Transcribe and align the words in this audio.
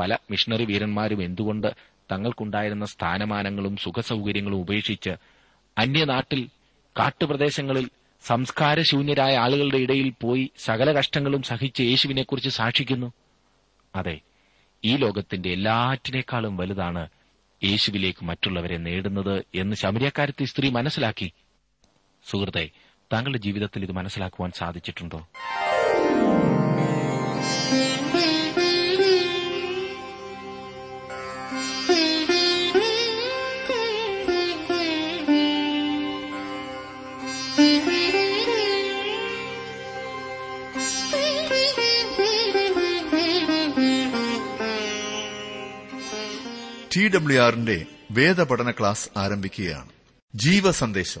പല 0.00 0.16
മിഷണറി 0.30 0.64
വീരന്മാരും 0.64 1.20
എന്തുകൊണ്ട് 1.22 1.68
തങ്ങൾക്കുണ്ടായിരുന്ന 2.12 2.86
സ്ഥാനമാനങ്ങളും 2.86 3.76
സുഖസൗകര്യങ്ങളും 3.76 4.60
ഉപേക്ഷിച്ച് 4.60 5.12
അന്യനാട്ടിൽ 5.76 6.40
കാട്ടുപ്രദേശങ്ങളിൽ 6.96 7.86
സംസ്കാരശൂന്യരായ 8.22 9.34
ആളുകളുടെ 9.36 9.78
ഇടയിൽ 9.78 10.08
പോയി 10.22 10.44
സകല 10.58 10.88
കഷ്ടങ്ങളും 10.92 11.42
സഹിച്ച് 11.42 11.82
യേശുവിനെക്കുറിച്ച് 11.82 12.50
സാക്ഷിക്കുന്നു? 12.50 13.08
അതെ 13.94 14.16
ഈ 14.84 14.96
ലോകത്തിന്റെ 14.96 15.48
എല്ലാറ്റിനേക്കാളും 15.50 16.56
വലുതാണ് 16.56 17.04
യേശുവിലേക്ക് 17.64 18.24
മറ്റുള്ളവരെ 18.24 18.76
നേടുന്നത് 18.76 19.36
എന്ന് 19.54 19.76
ശമരിയക്കാരത്തെ 19.76 20.44
സ്ത്രീ 20.44 20.68
മനസ്സിലാക്കി. 20.70 21.28
സുഹൃത്തെ 22.24 22.64
താങ്കളുടെ 23.12 23.38
ജീവിതത്തിൽ 23.38 23.82
ഇത് 23.82 23.92
മനസ്സിലാക്കുവാൻ 23.92 24.50
സാധിച്ചിട്ടുണ്ടോ? 24.58 25.20
ടി 46.96 47.08
ഡബ്ല്യു 47.08 47.40
ആറിന്റെ 47.40 47.86
വേദപഠന 48.10 48.70
ക്ലാസ് 48.70 49.18
ആരംഭിക്കുകയാണ്. 49.18 49.88
ജീവസന്ദേശം. 50.34 51.20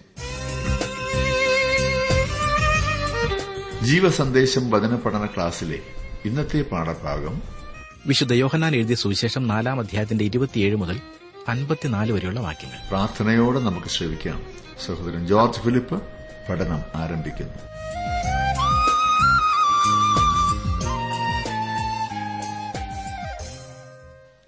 ജീവസന്ദേശം 3.82 4.70
വചന 4.70 4.96
പഠന 4.96 5.26
ക്ലാസ്സിലെ 5.26 5.78
ഇന്നത്തെ 6.24 6.62
പാഠഭാഗം 6.62 7.42
വിശുദ്ധ 8.06 8.32
യോഹനാൻ 8.32 8.74
എഴുതിയ 8.74 8.94
സുവിശേഷം 8.94 9.48
നാലാം 9.48 9.80
അധ്യായത്തിന്റെ 9.80 10.24
ഇരുപത്തിയേഴ് 10.24 10.76
മുതൽ 10.76 11.00
അൻപത്തിനാല് 11.48 12.12
വരെയുള്ള 12.12 12.40
വാക്യങ്ങൾ. 12.40 12.88
പ്രാർത്ഥനയോടെ 12.88 13.60
നമുക്ക് 13.60 13.86
ശ്രമിക്കാം 13.86 14.46
സഹോദരൻ 14.86 15.26
ജോർജ് 15.26 15.60
ഫിലിപ്പ് 15.60 16.02
പഠനം 16.50 16.82
ആരംഭിക്കുന്നു. 16.94 17.79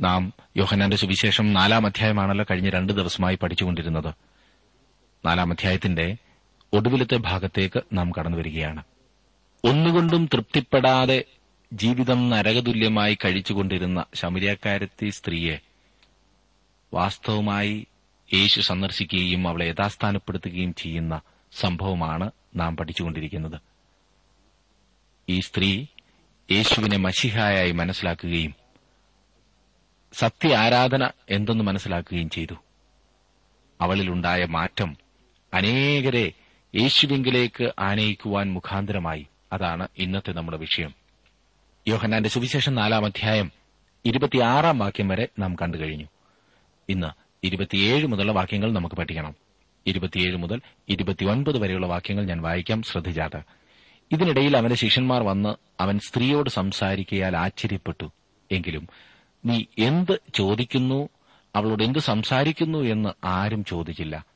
നാം 0.03 0.33
യോഹനാന്റെ 0.57 0.97
സുവിശേഷം 0.97 1.53
നാലാം 1.53 1.87
അധ്യായമാണല്ലോ 1.87 2.45
കഴിഞ്ഞ 2.51 2.71
രണ്ട് 2.71 2.93
ദിവസമായി 2.93 3.35
പഠിച്ചുകൊണ്ടിരുന്നത്. 3.37 4.15
നാലാം 5.27 5.51
അധ്യായത്തിന്റെ 5.51 6.17
ഒടുവിലത്തെ 6.73 7.17
ഭാഗത്തേക്ക് 7.17 7.83
നാം 7.93 8.13
കടന്നുവരികയാണ് 8.19 8.83
ഒന്നുകൊണ്ടും 9.65 10.27
തൃപ്തിപ്പെടാതെ 10.27 11.25
ജീവിതം 11.73 12.31
നരകതുല്യമായി 12.31 13.19
കഴിച്ചുകൊണ്ടിരുന്ന 13.25 14.05
ശമരിയക്കാരത്തി 14.15 15.09
സ്ത്രീയെ 15.09 15.59
വാസ്തവമായി 16.95 17.87
യേശു 18.35 18.61
സന്ദർശിക്കുകയും 18.61 19.49
അവളെ 19.49 19.65
യഥാസ്ഥാനപ്പെടുത്തുകയും 19.65 20.75
ചെയ്യുന്ന 20.75 21.21
സംഭവമാണ് 21.53 22.31
നാം 22.57 22.77
പഠിച്ചുകൊണ്ടിരിക്കുന്നത്. 22.77 23.61
ഈ 25.29 25.41
സ്ത്രീ 25.41 25.87
യേശുവിനെ 26.51 26.97
മഷിഹായായി 26.97 27.73
മനസ്സിലാക്കുകയും 27.73 28.62
സത്യ 30.13 30.57
ആരാധന 30.57 31.11
എന്തെന്ന് 31.31 31.65
മനസ്സിലാക്കുകയും 31.65 32.31
ചെയ്തു. 32.31 32.55
അവളിലുണ്ടായ 33.81 34.45
മാറ്റം 34.45 34.97
അനേകരെ 35.55 36.33
യേശുവിങ്കിലേക്ക് 36.75 37.73
ആനയിക്കുവാൻ 37.79 38.53
മുഖാന്തരമായി. 38.53 39.27
അതാണ് 39.53 39.89
ഇന്നത്തെ 39.99 40.33
നമ്മുടെ 40.33 40.57
വിഷയം. 40.57 40.95
യോഹന്നാന്റെ 41.89 42.29
സുവിശേഷം 42.29 42.75
നാലാം 42.75 43.05
അധ്യായം 43.05 43.53
ഇരുപത്തിയാറാം 44.05 44.79
വാക്യം 44.79 45.09
വരെ 45.09 45.29
നാം 45.39 45.57
കണ്ടു 45.63 45.79
കഴിഞ്ഞു. 45.79 46.05
ഇന്ന് 46.89 47.07
ഇരുപത്തിയേഴ് 47.47 48.07
മുതലുള്ള 48.07 48.33
വാക്യങ്ങൾ 48.33 48.73
നമുക്ക് 48.73 48.97
പഠിക്കണം. 48.97 49.35
ഇരുപത്തിയേഴ് 49.87 50.37
മുതൽ 50.37 50.61
ഇരുപത്തിയൊൻപത് 50.89 51.59
വരെയുള്ള 51.59 51.87
വാക്യങ്ങൾ 51.87 52.25
ഞാൻ 52.25 52.43
വായിക്കാം 52.43 52.83
ശ്രദ്ധിച്ചാട്ട് 52.83 53.37
ഇതിനിടയിൽ 54.13 54.57
അവന്റെ 54.57 54.77
ശിഷ്യന്മാർ 54.77 55.23
വന്ന് 55.23 55.83
അവൻ 55.83 55.99
സ്ത്രീയോട് 55.99 56.51
സംസാരിക്കയാൽ 56.51 57.37
ആശ്ചര്യപ്പെട്ടു. 57.37 58.13
എങ്കിലും 58.53 58.89
നീ 59.45 59.65
എന്ത് 59.79 60.21
ചോദിക്കുന്നു 60.35 61.09
അവളോട് 61.57 61.83
എന്ത് 61.83 61.99
സംസാരിക്കുന്നു 61.99 62.79
എന്ന് 62.79 63.27
ആരും 63.27 63.65
ചോദിച്ചില്ല. 63.65 64.27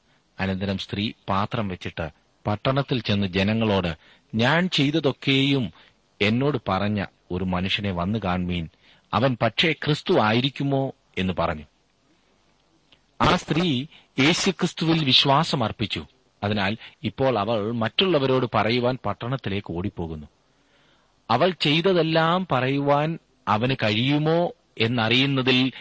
അനന്തരം 0.41 0.79
സ്ത്രീ 0.79 1.13
പാത്രം 1.29 1.69
വെച്ചിട്ട് 1.69 2.11
പട്ടണത്തിൽ 2.47 3.01
ചെന്ന് 3.01 3.27
ജനങ്ങളോട് 3.27 3.97
ഞാൻ 4.35 4.69
ചെയ്തതൊക്കെയും 4.69 5.73
എന്നോട് 6.23 6.59
പറഞ്ഞ 6.69 7.05
ഒരു 7.31 7.45
മനുഷ്യനെ 7.45 7.91
വന്നു 7.91 8.19
കാൺമീൻ. 8.19 8.69
അവൻ 9.15 9.37
പക്ഷേ 9.43 9.73
ക്രിസ്തു 9.73 10.19
ആയിരിക്കുമോ? 10.19 10.93
എന്ന് 11.19 11.33
പറഞ്ഞു. 11.39 11.65
ആ 13.21 13.37
സ്ത്രീ 13.37 13.87
യേശുക്രിസ്തുവിൽ 14.19 15.05
വിശ്വാസം 15.05 15.65
അർപ്പിച്ചു 15.65 16.07
അതിനാൽ 16.43 16.77
ഇപ്പോൾ 17.05 17.39
അവൾ 17.39 17.73
മറ്റുള്ളവരോട് 17.73 18.47
പറയുവാൻ 18.55 18.99
പട്ടണത്തിലേക്ക് 19.07 19.73
ഓടിപ്പോകുന്നു. 19.73 20.27
അവൾ 21.31 21.51
ചെയ്തതെല്ലാം 21.61 22.47
പറയുവാൻ 22.53 23.19
അവന് 23.49 23.77
കഴിയുമോ 23.83 24.53
എന്നറിയുന്നതിൽ 24.79 25.73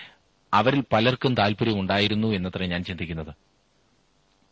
അവരിൽ 0.53 0.83
പലർക്കും 0.93 1.35
താൽപര്യമുണ്ടായിരുന്നു 1.35 2.27
എന്നത്ര 2.27 2.65
ഞാൻ 2.65 2.83
ചിന്തിക്കുന്നത്. 2.83 3.33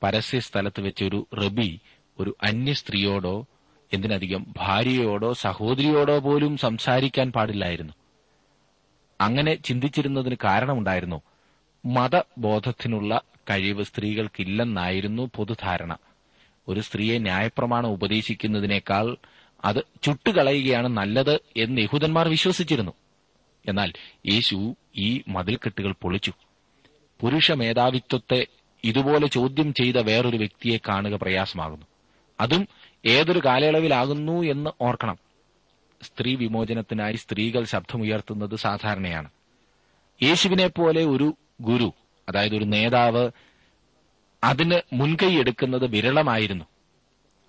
പരസ്യ 0.04 0.40
സ്ഥലത്ത് 0.40 0.82
വെച്ചൊരു 0.82 1.28
റബി 1.34 1.80
ഒരു 2.20 2.38
അന്യ 2.44 2.74
സ്ത്രീയോടോ 2.74 3.46
എന്തിനധികം 3.94 4.54
ഭാര്യയോടോ 4.58 5.34
സഹോദരിയോടോ 5.34 6.20
പോലും 6.20 6.58
സംസാരിക്കാൻ 6.58 7.32
പാടില്ലായിരുന്നു. 7.32 7.94
അങ്ങനെ 9.22 9.56
ചിന്തിച്ചിരുന്നതിന് 9.56 10.36
കാരണമുണ്ടായിരുന്നു. 10.44 11.22
മതബോധത്തിനുള്ള 11.86 13.22
കഴിവ് 13.50 13.84
സ്ത്രീകൾക്കില്ലെന്നായിരുന്നു 13.84 15.30
പൊതുധാരണ. 15.36 15.98
ഒരു 16.68 16.80
സ്ത്രീയെ 16.80 17.18
ന്യായപ്രമാണം 17.18 17.88
ഉപദേശിക്കുന്നതിനേക്കാൾ 17.88 19.18
അത് 19.66 19.84
ചുട്ടുകളയുകയാണ് 20.04 20.88
നല്ലത് 20.88 21.40
എന്ന് 21.58 21.82
യഹൂദന്മാർ 21.82 22.28
വിശ്വസിച്ചിരുന്നു. 22.28 22.92
എന്നാൽ 23.66 23.94
യേശു 24.32 24.76
ഈ 24.98 25.22
മതിൽക്കെട്ടുകൾ 25.28 25.96
പൊളിച്ചു. 26.02 26.34
പുരുഷ 27.22 27.52
മേധാവിത്വത്തെ 27.52 28.48
ഇതുപോലെ 28.84 29.28
ചോദ്യം 29.28 29.74
ചെയ്ത 29.74 29.96
വേറൊരു 29.96 30.38
വ്യക്തിയെ 30.38 30.78
കാണുക 30.78 31.16
പ്രയാസമാകുന്നു. 31.16 31.86
അതും 32.40 32.68
ഏതൊരു 33.06 33.42
കാലയളവിലാകുന്നു 33.46 34.42
എന്ന് 34.42 34.70
ഓർക്കണം. 34.82 35.18
സ്ത്രീ 36.04 36.36
വിമോചനത്തിനായി 36.36 37.14
സ്ത്രീകൾ 37.14 37.64
ശബ്ദമുയർത്തുന്നത് 37.64 38.56
സാധാരണയാണ്. 38.56 39.30
യേശുവിനെ 40.24 40.68
പോലെ 40.68 41.04
ഒരു 41.04 41.34
ഗുരു 41.62 41.94
അതായത് 42.30 42.56
ഒരു 42.56 42.64
നേതാവ് 42.64 43.30
അതിന് 44.44 44.82
മുൻകൈയെടുക്കുന്നത് 44.94 45.86
വിരളമായിരുന്നു. 45.86 46.66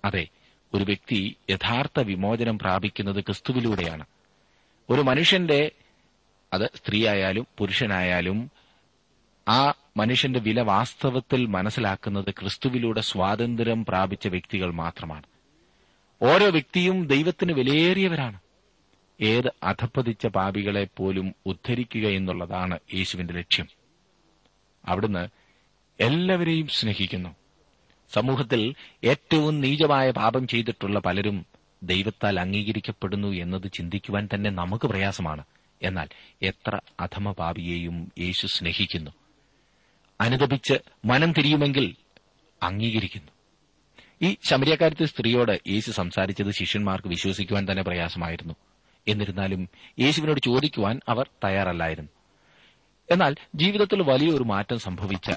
അതെ 0.05 0.27
ഒരു 0.73 0.83
വ്യക്തി 0.83 1.35
യഥാർത്ഥ 1.49 1.99
വിമോചനം 1.99 2.59
പ്രാപിക്കുന്നത് 2.59 3.21
ക്രിസ്തുവിലൂടെയാണ്. 3.21 4.05
ഒരു 4.89 5.01
മനുഷ്യന്റെ 5.01 5.71
അത് 6.55 6.69
സ്ത്രീയായാലും 6.75 7.47
പുരുഷനായാലും 7.57 8.51
ആ 9.47 9.73
മനുഷ്യന്റെ 9.97 10.39
വില 10.39 10.61
വാസ്തവത്തിൽ 10.61 11.45
മനസ്സിലാക്കുന്നത് 11.45 12.31
ക്രിസ്തുവിലൂടെ 12.31 13.01
സ്വാതന്ത്ര്യം 13.01 13.85
പ്രാപിച്ച 13.85 14.27
വ്യക്തികൾ 14.27 14.71
മാത്രമാണ്. 14.71 15.23
ഓരോ 16.21 16.49
വ്യക്തിയും 16.49 17.07
ദൈവത്തിന് 17.07 17.53
വിലയേറിയവരാണ്. 17.53 18.39
ഏത് 19.21 19.47
അധപ്പതിച്ച 19.63 20.27
പാപികളെ 20.27 20.87
പോലും 20.97 21.35
ഉദ്ധരിക്കുക 21.45 22.07
എന്നുള്ളതാണ് 22.07 22.79
യേശുവിന്റെ 22.93 23.33
ലക്ഷ്യം. 23.33 23.67
അവിടുന്ന് 24.85 25.27
എല്ലാവരെയും 25.99 26.67
സ്നേഹിക്കുന്നു. 26.67 27.35
സമൂഹത്തിൽ 28.13 28.75
ഏറ്റവും 29.03 29.61
നീചമായ 29.61 30.11
പാപം 30.11 30.47
ചെയ്തിട്ടുള്ള 30.47 30.99
പലരും 30.99 31.45
ദൈവത്താൽ 31.83 32.39
അംഗീകരിക്കപ്പെടുന്നു 32.39 33.27
എന്നത് 33.27 33.71
ചിന്തിക്കുവാൻ 33.71 34.29
തന്നെ 34.33 34.49
നമുക്ക് 34.49 34.87
പ്രയാസമാണ്. 34.87 35.43
എന്നാൽ 35.81 36.07
എത്ര 36.41 36.79
അധമപാപിയെയും 36.99 38.11
യേശു 38.19 38.47
സ്നേഹിക്കുന്നു. 38.47 39.11
അനുദപിച്ച് 40.21 40.73
മനം 41.05 41.31
തിരിയുമെങ്കിൽ 41.31 41.95
അംഗീകരിക്കുന്നു. 42.63 43.31
ഈ 44.21 44.37
ശമരിയക്കാരത്തെ 44.49 45.05
സ്ത്രീയോട് 45.05 45.69
യേശു 45.69 45.91
സംസാരിച്ചത് 45.91 46.51
ശിഷ്യന്മാർക്ക് 46.51 47.07
വിശ്വസിക്കുവാൻ 47.07 47.67
തന്നെ 47.71 47.83
പ്രയാസമായിരുന്നു. 47.83 48.53
എന്നിരുന്നാലും 49.07 49.69
യേശുവിനോട് 49.99 50.39
ചോദിക്കുവാൻ 50.39 51.01
അവർ 51.09 51.29
തയ്യാറല്ലായിരുന്നു. 51.43 52.09
എന്നാൽ 53.11 53.35
ജീവിതത്തിൽ 53.55 54.01
വലിയൊരു 54.01 54.43
മാറ്റം 54.43 54.79
സംഭവിച്ച 54.79 55.31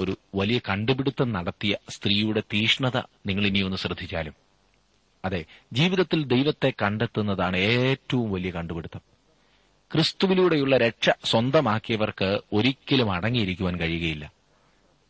ഒരു 0.00 0.18
വലിയ 0.34 0.60
കണ്ടുപിടുത്തം 0.68 1.32
നടത്തിയ 1.32 1.76
സ്ത്രീയുടെ 1.88 2.40
തീഷ്ണത 2.40 2.96
നിങ്ങൾ 3.26 3.46
ഇനിയൊന്ന് 3.46 3.76
ശ്രദ്ധിച്ചാലും. 3.76 4.34
അതെ 5.24 5.44
ജീവിതത്തിൽ 5.72 6.24
ദൈവത്തെ 6.24 6.72
കണ്ടെത്തുന്നതാണ് 6.82 7.56
ഏറ്റവും 7.56 8.32
വലിയ 8.32 8.50
കണ്ടുപിടുത്തം. 8.50 9.07
ക്രിസ്തുവിലൂടെയുള്ള 9.92 10.76
രക്ഷ 10.76 11.10
സ്വന്തമാക്കിയവർക്ക് 11.24 12.38
ഒരിക്കലും 12.52 13.12
അടങ്ങിയിരിക്കുവാൻ 13.12 13.80
കഴിയുകയില്ല. 13.80 14.32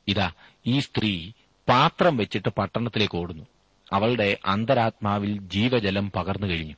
ഇതാ 0.08 0.32
ഈ 0.66 0.78
സ്ത്രീ 0.78 1.30
പാത്രം 1.68 2.16
വെച്ചിട്ട് 2.16 2.48
പട്ടണത്തിലേക്ക് 2.48 3.18
ഓടുന്നു. 3.18 3.44
അവളുടെ 3.92 4.36
അന്തരാത്മാവിൽ 4.44 5.38
ജീവജലം 5.40 6.10
പകർന്നു 6.10 6.46
കഴിഞ്ഞു. 6.46 6.74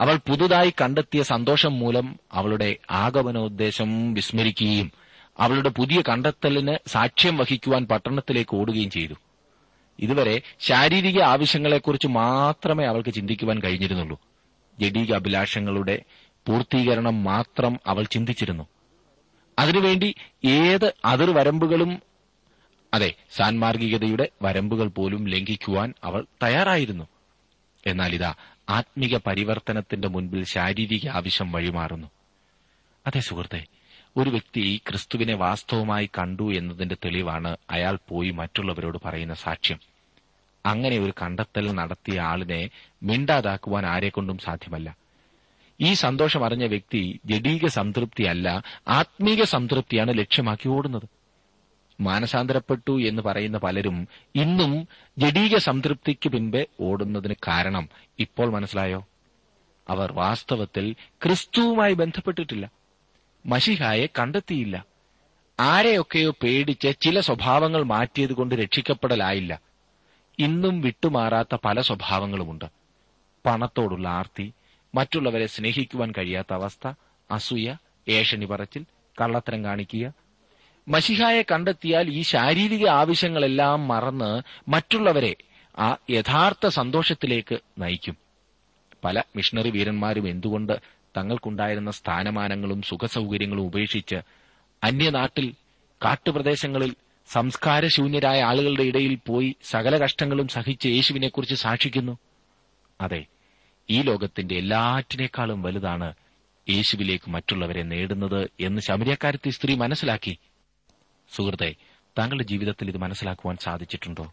അവൾ 0.00 0.16
പുതുതായി 0.16 0.72
കണ്ടെത്തിയ 0.80 1.22
സന്തോഷം 1.22 1.78
മൂലം 1.78 2.16
അവളുടെ 2.32 2.76
ആഗമനോദ്ദേശം 2.90 4.14
വിസ്മരിക്കുകയും 4.14 4.92
അവളുടെ 5.38 5.68
പുതിയ 5.68 6.02
കണ്ടെത്തലിന് 6.08 6.76
സാക്ഷ്യം 6.86 7.36
വഹിക്കുവാൻ 7.36 7.86
പട്ടണത്തിലേക്ക് 7.86 8.56
ഓടുകയും 8.56 8.90
ചെയ്തു. 8.90 9.14
ഇതുവരെ 9.98 10.42
ശാരീരിക 10.60 11.22
ആവശ്യങ്ങളെക്കുറിച്ച് 11.22 12.06
മാത്രമേ 12.06 12.84
അവൾക്ക് 12.84 13.14
ചിന്തിക്കുവാൻ 13.14 13.60
കഴിഞ്ഞിരുന്നുള്ളൂ. 13.62 14.20
ജഡീക 14.80 15.12
അഭിലാഷങ്ങളുടെ 15.12 16.02
പൂർത്തീകരണം 16.46 17.24
മാത്രം 17.24 17.80
അവൾ 17.86 18.04
ചിന്തിച്ചിരുന്നു. 18.04 18.66
അതിനുവേണ്ടി 19.58 20.14
ഏത് 20.44 20.94
അതിർവരമ്പുകളും 21.04 22.02
അതെ 22.94 23.14
സാൻമാർഗികതയുടെ 23.30 24.28
വരമ്പുകൾ 24.42 24.88
പോലും 24.88 25.28
ലംഘിക്കുവാൻ 25.28 25.94
അവൾ 26.04 26.26
തയ്യാറായിരുന്നു. 26.42 27.08
എന്നാൽ 27.86 28.14
ഇതാ 28.14 28.34
ആത്മിക 28.70 29.18
പരിവർത്തനത്തിന്റെ 29.26 30.08
മുൻപിൽ 30.08 30.44
ശാരീരിക 30.44 31.08
ആവശ്യം 31.08 31.52
വഴിമാറുന്നു. 31.52 32.08
അതെ 33.06 33.20
സുഹൃത്തെ 33.20 33.66
ഒരു 34.16 34.30
വ്യക്തി 34.30 34.80
ക്രിസ്തുവിനെ 34.88 35.34
വാസ്തവമായി 35.34 36.06
കണ്ടു 36.06 36.52
എന്നതിന്റെ 36.54 36.94
തെളിവാണ് 36.94 37.56
അയാൾ 37.70 37.98
പോയി 38.08 38.30
മറ്റുള്ളവരോട് 38.30 38.98
പറയുന്ന 39.04 39.34
സാക്ഷ്യം. 39.34 39.80
അങ്ങനെ 40.66 40.98
ഒരു 40.98 41.12
കണ്ടെത്തൽ 41.22 41.72
നടത്തിയ 41.72 42.20
ആളിനെ 42.20 42.70
മിണ്ടാതാക്കുവാൻ 43.02 43.86
ആരെക്കൊണ്ടും 43.86 44.38
സാധ്യമല്ല. 44.38 45.05
ഈ 45.80 45.92
സന്തോഷം 45.92 46.44
അറിഞ്ഞ 46.44 46.64
വ്യക്തി 46.64 47.20
ജഡീക 47.24 47.66
സംതൃപ്തിയല്ല 47.66 48.62
ആത്മീക 48.88 49.44
സംതൃപ്തിയാണ് 49.44 50.18
ലക്ഷ്യമാക്കി 50.18 50.68
ഓടുന്നത്. 50.68 51.02
മാനസാന്തരപ്പെട്ടു 52.00 53.02
എന്ന് 53.02 53.22
പറയുന്ന 53.22 53.58
പലരും 53.58 54.08
ഇന്നും 54.34 54.88
ജഡീക 55.18 55.56
സംതൃപ്തിക്ക് 55.56 56.28
പിൻപെ 56.28 56.66
ഓടുന്നതിന് 56.80 57.34
കാരണം 57.48 57.88
ഇപ്പോൾ 58.18 58.50
മനസ്സിലായോ? 58.50 59.06
അവർ 59.88 60.12
വാസ്തവത്തിൽ 60.12 60.92
ക്രിസ്തുവുമായി 61.24 61.92
ബന്ധപ്പെട്ടിട്ടില്ല. 61.92 62.70
മഷിഹായെ 63.46 64.06
കണ്ടെത്തിയില്ല. 64.06 64.84
ആരെയൊക്കെയോ 65.60 66.30
പേടിച്ച് 66.42 67.00
ചില 67.00 67.20
സ്വഭാവങ്ങൾ 67.20 67.82
മാറ്റിയതുകൊണ്ട് 67.82 68.54
രക്ഷിക്കപ്പെടലായില്ല. 68.54 69.60
ഇന്നും 70.38 70.80
വിട്ടുമാറാത്ത 70.80 71.56
പല 71.64 71.80
സ്വഭാവങ്ങളുമുണ്ട്. 71.80 72.64
പണത്തോടുള്ള 73.46 74.08
ആർത്തി 74.08 74.52
മറ്റുള്ളവരെ 74.96 75.46
സ്നേഹിക്കുവാൻ 75.46 76.10
കഴിയാത്ത 76.18 76.52
അവസ്ഥ 76.54 76.86
അസൂയ 77.30 77.68
ഏഷണി 78.08 78.44
പറച്ചിൽ 78.44 78.82
കള്ളത്തരം 79.20 79.64
കാണിക്കുക. 79.64 80.06
മഷിഹായെ 80.88 81.42
കണ്ടെത്തിയാൽ 81.52 82.06
ഈ 82.10 82.22
ശാരീരിക 82.22 82.84
ആവശ്യങ്ങളെല്ലാം 83.00 83.88
മറന്ന് 83.88 84.30
മറ്റുള്ളവരെ 84.70 85.32
ആ 85.78 85.88
യഥാർത്ഥ 86.10 86.66
സന്തോഷത്തിലേക്ക് 86.68 87.56
നയിക്കും. 87.78 88.16
പല 89.04 89.22
മിഷണറി 89.36 89.70
വീരന്മാരും 89.70 90.28
എന്തുകൊണ്ട് 90.28 90.74
തങ്ങൾക്കുണ്ടായിരുന്ന 91.16 91.90
സ്ഥാനമാനങ്ങളും 91.90 92.80
സുഖസൗകര്യങ്ങളും 92.82 93.62
ഉപേക്ഷിച്ച് 93.62 94.18
അന്യനാട്ടിൽ 94.82 95.46
കാട്ടുപ്രദേശങ്ങളിൽ 96.00 96.92
സംസ്കാരശൂന്യരായ 97.28 98.40
ആളുകളുടെ 98.42 98.82
ഇടയിൽ 98.82 99.14
പോയി 99.26 99.48
സകല 99.64 99.94
കഷ്ടങ്ങളും 100.04 100.48
സഹിച്ച് 100.48 100.88
യേശുവിനെക്കുറിച്ച് 100.88 101.54
സാക്ഷിക്കുന്നു? 101.54 102.14
അതെ 103.00 103.20
ഈ 103.90 104.02
ലോകത്തിന്റെ 104.02 104.54
എല്ലാറ്റിനേക്കാളും 104.54 105.62
വലുതാണ് 105.62 106.14
യേശുവിലേക്ക് 106.68 107.30
മറ്റുള്ളവരെ 107.30 107.82
നേടുന്നത് 107.82 108.50
എന്ന് 108.60 108.80
ശമരിയക്കാരത്തി 108.80 109.50
സ്ത്രീ 109.50 109.74
മനസ്സിലാക്കി. 109.74 110.38
സുഹൃത്തെ 111.34 111.74
താങ്കളുടെ 112.18 112.44
ജീവിതത്തിൽ 112.44 112.88
ഇത് 112.88 112.96
മനസ്സിലാക്കുവാൻ 112.96 113.56
സാധിച്ചിട്ടുണ്ടോ? 113.56 114.32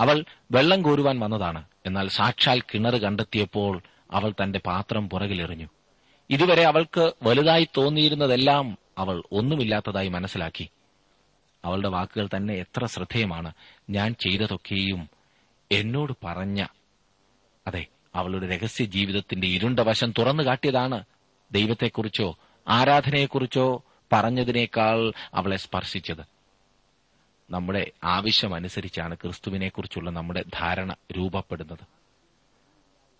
അവൾ 0.00 0.24
വെള്ളം 0.50 0.82
കോരുവാൻ 0.82 1.20
വന്നതാണ്. 1.20 1.64
എന്നാൽ 1.86 2.08
സാക്ഷാൽ 2.08 2.60
കിണർ 2.60 2.96
കണ്ടെത്തിയപ്പോൾ 2.96 3.82
അവൾ 4.10 4.32
തന്റെ 4.42 4.58
പാത്രം 4.58 5.08
പുറകിലെറിഞ്ഞു. 5.08 5.68
ഇതുവരെ 6.30 6.62
അവൾക്ക് 6.62 7.12
വലുതായി 7.22 7.68
തോന്നിയിരുന്നതെല്ലാം 7.76 8.78
അവൾ 8.98 9.22
ഒന്നുമില്ലാത്തതായി 9.32 10.08
മനസ്സിലാക്കി. 10.08 10.68
അവളുടെ 11.64 11.88
വാക്കുകൾ 11.88 12.28
തന്നെ 12.36 12.54
എത്ര 12.54 12.86
ശ്രദ്ധേയമാണ്. 12.86 13.52
ഞാൻ 13.90 14.14
ചെയ്തതൊക്കെയും 14.14 15.10
എന്നോട് 15.72 16.12
പറഞ്ഞ 16.24 16.66
അതെ 17.66 17.86
അവളുടെ 18.16 18.56
രഹസ്യ 18.56 18.84
ജീവിതത്തിന്റെ 18.84 19.46
ഇരുണ്ട 19.46 19.80
വശം 19.80 20.14
തുറന്നു 20.18 20.42
കാട്ടിയതാണ്. 20.42 21.04
ദൈവത്തെക്കുറിച്ചോ 21.52 22.38
ആരാധനയെക്കുറിച്ചോ 22.68 23.82
പറഞ്ഞതിനേക്കാൾ 24.12 25.12
അവളെ 25.34 25.56
സ്പർശിച്ചത്. 25.56 26.36
നമ്മുടെ 27.50 27.90
ആവശ്യമനുസരിച്ചാണ് 28.04 29.14
ക്രിസ്തുവിനെക്കുറിച്ചുള്ള 29.14 30.10
നമ്മുടെ 30.10 30.44
ധാരണ 30.54 30.94
രൂപപ്പെടുന്നത്. 31.16 31.78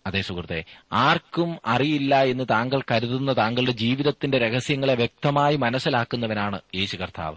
അതേ 0.06 0.22
സുഹൃത്തെ 0.22 0.64
ആർക്കും 0.93 1.58
അറിയില്ല 1.66 2.22
എന്ന് 2.22 2.44
താങ്കൾ 2.50 2.82
കരുതുന്ന 2.90 3.37
താങ്കളുടെ 3.37 3.72
ജീവിതത്തിന്റെ 3.72 4.38
രഹസ്യങ്ങളെ 4.38 4.94
വ്യക്തമായി 4.94 5.56
മനസ്സിലാക്കുന്നവനാണ് 5.56 6.60
യേശു 6.75 6.96
കർത്താവ്. 6.96 7.37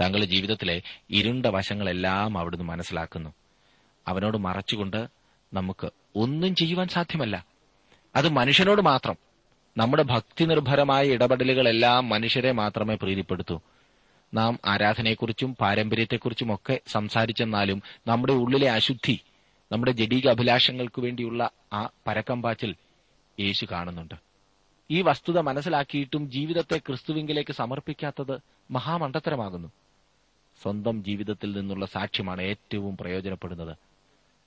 താങ്കളുടെ 0.00 0.26
ജീവിതത്തിലെ 0.26 0.82
ഇരുണ്ട 1.10 1.46
വശങ്ങളെല്ലാം 1.46 2.38
അവിടുന്ന് 2.38 2.64
മനസ്സിലാക്കുന്നു. 2.64 3.30
അവനോട് 4.08 4.38
മറച്ചുകൊണ്ട് 4.38 5.21
നമുക്ക് 5.54 5.90
ഒന്നും 6.16 6.54
ചെയ്യുവാൻ 6.54 6.88
സാധ്യമല്ല. 6.88 7.46
അത് 8.16 8.28
മനുഷ്യനോട് 8.28 8.82
മാത്രം. 8.82 9.16
നമ്മുടെ 9.76 10.02
ഭക്തി 10.02 10.44
നിർഭരമായ 10.44 11.06
ഇടപെടലുകളെല്ലാം 11.06 12.08
മനുഷ്യരെ 12.08 12.52
മാത്രമേ 12.52 12.94
പ്രീതിപ്പെടുത്തൂ. 12.94 13.60
നാം 14.34 14.58
ആരാധനയെക്കുറിച്ചും 14.64 15.54
പാരമ്പര്യത്തെക്കുറിച്ചും 15.54 16.54
ഒക്കെ 16.54 16.80
സംസാരിച്ചെന്നാലും 16.86 17.82
നമ്മുടെ 18.06 18.32
ഉള്ളിലെ 18.32 18.70
അശുദ്ധി 18.70 19.20
നമ്മുടെ 19.72 19.92
ജഡീക 19.92 20.28
അഭിലാഷങ്ങൾക്ക് 20.28 21.00
വേണ്ടിയുള്ള 21.00 21.50
ആ 21.72 21.88
പരക്കമ്പാച്ചിൽ 22.06 22.74
യേശു 23.40 23.66
കാണുന്നുണ്ട്. 23.70 24.14
ഈ 24.90 25.02
വസ്തുത 25.02 25.38
മനസ്സിലാക്കിയിട്ടും 25.38 26.30
ജീവിതത്തെ 26.30 26.78
ക്രിസ്തുവിങ്കിലേക്ക് 26.78 27.52
സമർപ്പിക്കാത്തത് 27.52 28.38
മഹാമണ്ഡത്തരമാകുന്നു 28.70 29.68
സ്വന്തം 30.62 31.04
ജീവിതത്തിൽ 31.04 31.52
നിന്നുള്ള 31.52 31.86
സാക്ഷ്യമാണ് 31.86 32.42
ഏറ്റവും 32.42 32.96
പ്രയോജനപ്പെടുന്നത്. 32.96 33.76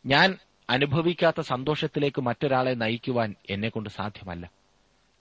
ഞാൻ 0.06 0.36
അനുഭവിക്കാത്ത 0.70 1.42
സന്തോഷത്തിലേക്ക് 1.42 2.22
മറ്റൊരാളെ 2.22 2.72
നയിക്കുവാൻ 2.72 3.36
എന്നെക്കൊണ്ട് 3.50 3.90
സാധ്യമല്ല. 3.90 4.52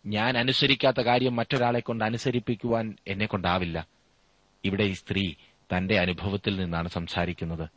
ഞാൻ 0.07 0.39
അനുസരിക്കാത്ത 0.39 1.01
കാര്യം 1.01 1.37
മറ്റൊരാളെ 1.37 1.81
കൊണ്ട് 1.81 2.05
അനുസരിപ്പിക്കുവാൻ 2.05 2.97
എന്നെക്കൊണ്ടാവില്ല. 3.09 3.87
ഇവിടെ 4.65 4.85
ഈ 4.85 4.93
സ്ത്രീ 4.93 5.35
തന്റെ 5.77 5.99
അനുഭവത്തിൽ 5.99 6.57
നിന്നാണ് 6.57 6.89
സംസാരിക്കുന്നത്. 6.89 7.69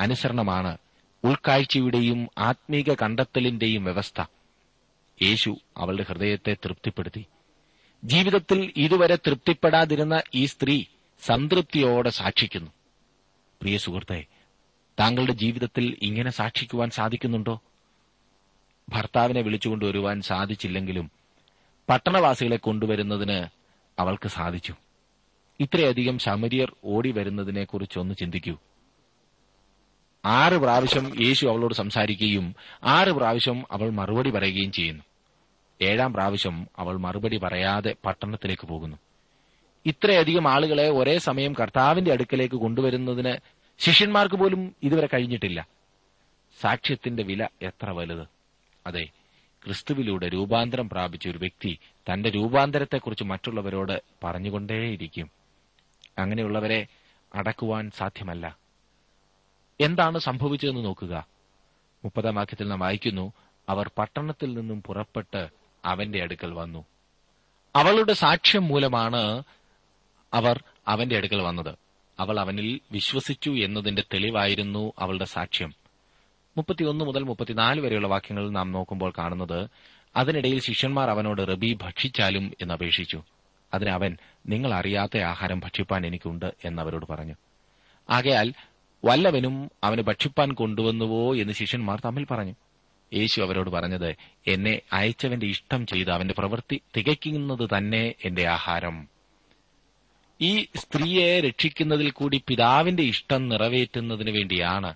അനുസരണമാണ് 0.00 0.78
ഉൾക്കാഴ്ചയുടെയും 1.24 2.28
ആത്മീക 2.38 2.94
കണ്ടെത്തലിന്റെയും 2.94 3.84
വ്യവസ്ഥ. 3.84 4.20
യേശു 5.22 5.56
അവളുടെ 5.76 6.02
ഹൃദയത്തെ 6.02 6.56
തൃപ്തിപ്പെടുത്തി. 6.64 7.26
ജീവിതത്തിൽ 8.04 8.72
ഇതുവരെ 8.76 9.16
തൃപ്തിപ്പെടാതിരുന്ന 9.16 10.22
ഈ 10.34 10.44
സ്ത്രീ 10.44 10.84
സംതൃപ്തിയോടെ 11.20 12.10
സാക്ഷിക്കുന്നു. 12.10 12.70
പ്രിയ 13.62 13.78
സുഹൃത്തെ 13.78 14.24
താങ്കളുടെ 15.00 15.32
ജീവിതത്തിൽ 15.32 15.96
ഇങ്ങനെ 16.02 16.30
സാക്ഷിക്കുവാൻ 16.30 16.90
സാധിക്കുന്നുണ്ടോ? 16.90 17.60
ഭർത്താവിനെ 18.88 19.40
വിളിച്ചുകൊണ്ടുവരുവാൻ 19.40 20.22
സാധിച്ചില്ലെങ്കിലും 20.22 21.10
പട്ടണവാസികളെ 21.88 22.56
കൊണ്ടുവരുന്നതിന് 22.56 23.46
അവൾക്ക് 23.98 24.28
സാധിച്ചു. 24.28 24.74
ഇത്രയധികം 25.60 26.18
ശമരിയർ 26.18 26.76
ഓടി 26.84 27.10
വരുന്നതിനെക്കുറിച്ചൊന്ന് 27.10 28.14
ചിന്തിക്കൂ. 28.14 28.56
ആറ് 30.24 30.52
പ്രാവശ്യം 30.52 31.24
യേശു 31.24 31.46
അവളോട് 31.46 31.74
സംസാരിക്കുകയും 31.74 32.54
ആറ് 32.84 33.08
പ്രാവശ്യം 33.08 33.64
അവൾ 33.70 33.90
മറുപടി 33.90 34.30
പറയുകയും 34.30 34.72
ചെയ്യുന്നു. 34.72 35.04
ഏഴാം 35.82 36.12
പ്രാവശ്യം 36.12 36.66
അവൾ 36.78 36.96
മറുപടി 36.96 37.36
പറയാതെ 37.36 37.94
പട്ടണത്തിലേക്ക് 38.04 38.66
പോകുന്നു. 38.66 38.96
ഇത്രയധികം 39.86 40.48
ആളുകളെ 40.48 40.90
ഒരേ 40.90 41.18
സമയം 41.18 41.52
കർത്താവിന്റെ 41.52 42.12
അടുക്കലേക്ക് 42.12 42.54
കൊണ്ടുവരുന്നതിന് 42.54 43.55
ശിഷ്യന്മാർക്ക് 43.78 44.34
പോലും 44.34 44.74
ഇതുവരെ 44.82 45.08
കഴിഞ്ഞിട്ടില്ല. 45.14 45.66
സാക്ഷ്യത്തിന്റെ 46.60 47.22
വില 47.22 47.48
എത്ര 47.62 47.90
വലുത്? 47.90 48.28
അതെ 48.86 49.08
ക്രിസ്തുവിലൂടെ 49.64 50.28
രൂപാന്തരം 50.28 50.88
പ്രാപിച്ച 50.88 51.28
ഒരു 51.28 51.38
വ്യക്തി 51.38 51.78
തന്റെ 52.12 52.30
രൂപാന്തരത്തെക്കുറിച്ച് 52.30 53.24
മറ്റുള്ളവരോട് 53.24 54.02
പറഞ്ഞുകൊണ്ടേയിരിക്കും. 54.24 55.30
അങ്ങനെയുള്ളവരെ 56.18 56.86
അടക്കുവാൻ 57.34 57.90
സാധ്യമല്ല. 57.90 58.58
എന്താണ് 59.80 60.18
സംഭവിച്ചതെന്ന് 60.18 60.84
നോക്കുക. 60.84 61.26
മുപ്പതാം 62.04 62.34
വാക്യത്തിൽ 62.34 62.68
നാം 62.68 62.78
വായിക്കുന്നു 62.78 63.32
അവർ 63.68 63.90
പട്ടണത്തിൽ 63.98 64.54
നിന്നും 64.54 64.82
പുറപ്പെട്ട് 64.82 65.48
അവന്റെ 65.84 66.22
അടുക്കൽ 66.22 66.52
വന്നു. 66.52 66.84
അവളുടെ 67.76 68.12
സാക്ഷ്യം 68.12 68.66
മൂലമാണ് 68.66 69.42
അവർ 70.34 70.64
അവന്റെ 70.88 71.16
അടുക്കൽ 71.16 71.42
വന്നത്. 71.42 71.85
അവൾ 72.18 72.40
അവനിൽ 72.40 72.80
വിശ്വസിച്ചു 72.92 73.50
എന്നതിന്റെ 73.50 74.02
തെളിവായിരുന്നു 74.14 74.92
അവളുടെ 74.98 75.24
സാക്ഷ്യം. 75.24 75.74
മുപ്പത്തിയൊന്ന് 76.56 77.04
മുതൽ 77.04 77.22
മുപ്പത്തിനാല് 77.22 77.80
വരെയുള്ള 77.80 78.08
വാക്യങ്ങൾ 78.08 78.50
നാം 78.50 78.72
നോക്കുമ്പോൾ 78.72 79.12
കാണുന്നത് 79.18 79.68
അതിനിടയിൽ 80.16 80.60
ശിഷ്യന്മാർ 80.60 81.10
അവനോട് 81.10 81.42
റബി 81.42 81.78
ഭക്ഷിച്ചാലും 81.82 82.52
എന്നപേക്ഷിച്ചു 82.60 83.22
അതിന് 83.74 83.90
അവൻ 83.90 84.16
നിങ്ങൾ 84.48 84.74
അറിയാത്ത 84.74 85.18
ആഹാരം 85.18 85.60
ഭക്ഷിപ്പാൻ 85.60 86.06
എനിക്കുണ്ട് 86.06 86.54
എന്നവരോട് 86.64 87.06
പറഞ്ഞു. 87.06 87.34
ആകയാൽ 88.10 88.52
വല്ലവനും 89.04 89.70
അവന് 89.84 90.02
ഭക്ഷിപ്പാൻ 90.02 90.52
കൊണ്ടുവന്നുവോ 90.52 91.34
എന്ന് 91.34 91.52
ശിഷ്യന്മാർ 91.52 92.00
തമ്മിൽ 92.04 92.24
പറഞ്ഞു. 92.24 92.54
യേശു 93.14 93.40
അവരോട് 93.40 93.70
പറഞ്ഞത് 93.70 94.16
എന്നെ 94.46 94.80
അയച്ചവന്റെ 94.92 95.46
ഇഷ്ടം 95.46 95.86
ചെയ്ത് 95.86 96.10
അവന്റെ 96.10 96.34
പ്രവൃത്തി 96.38 96.80
തികയ്ക്കുന്നത് 96.96 97.68
തന്നെ 97.78 98.14
എന്റെ 98.24 98.46
ആഹാരം. 98.46 99.15
ഈ 100.40 100.66
സ്ത്രീയെ 100.76 101.40
രക്ഷിക്കുന്നതിൽ 101.40 102.10
കൂടി 102.10 102.42
പിതാവിന്റെ 102.46 103.02
ഇഷ്ടം 103.02 103.48
നിറവേറ്റുന്നതിന് 103.48 104.30
വേണ്ടിയാണ് 104.30 104.94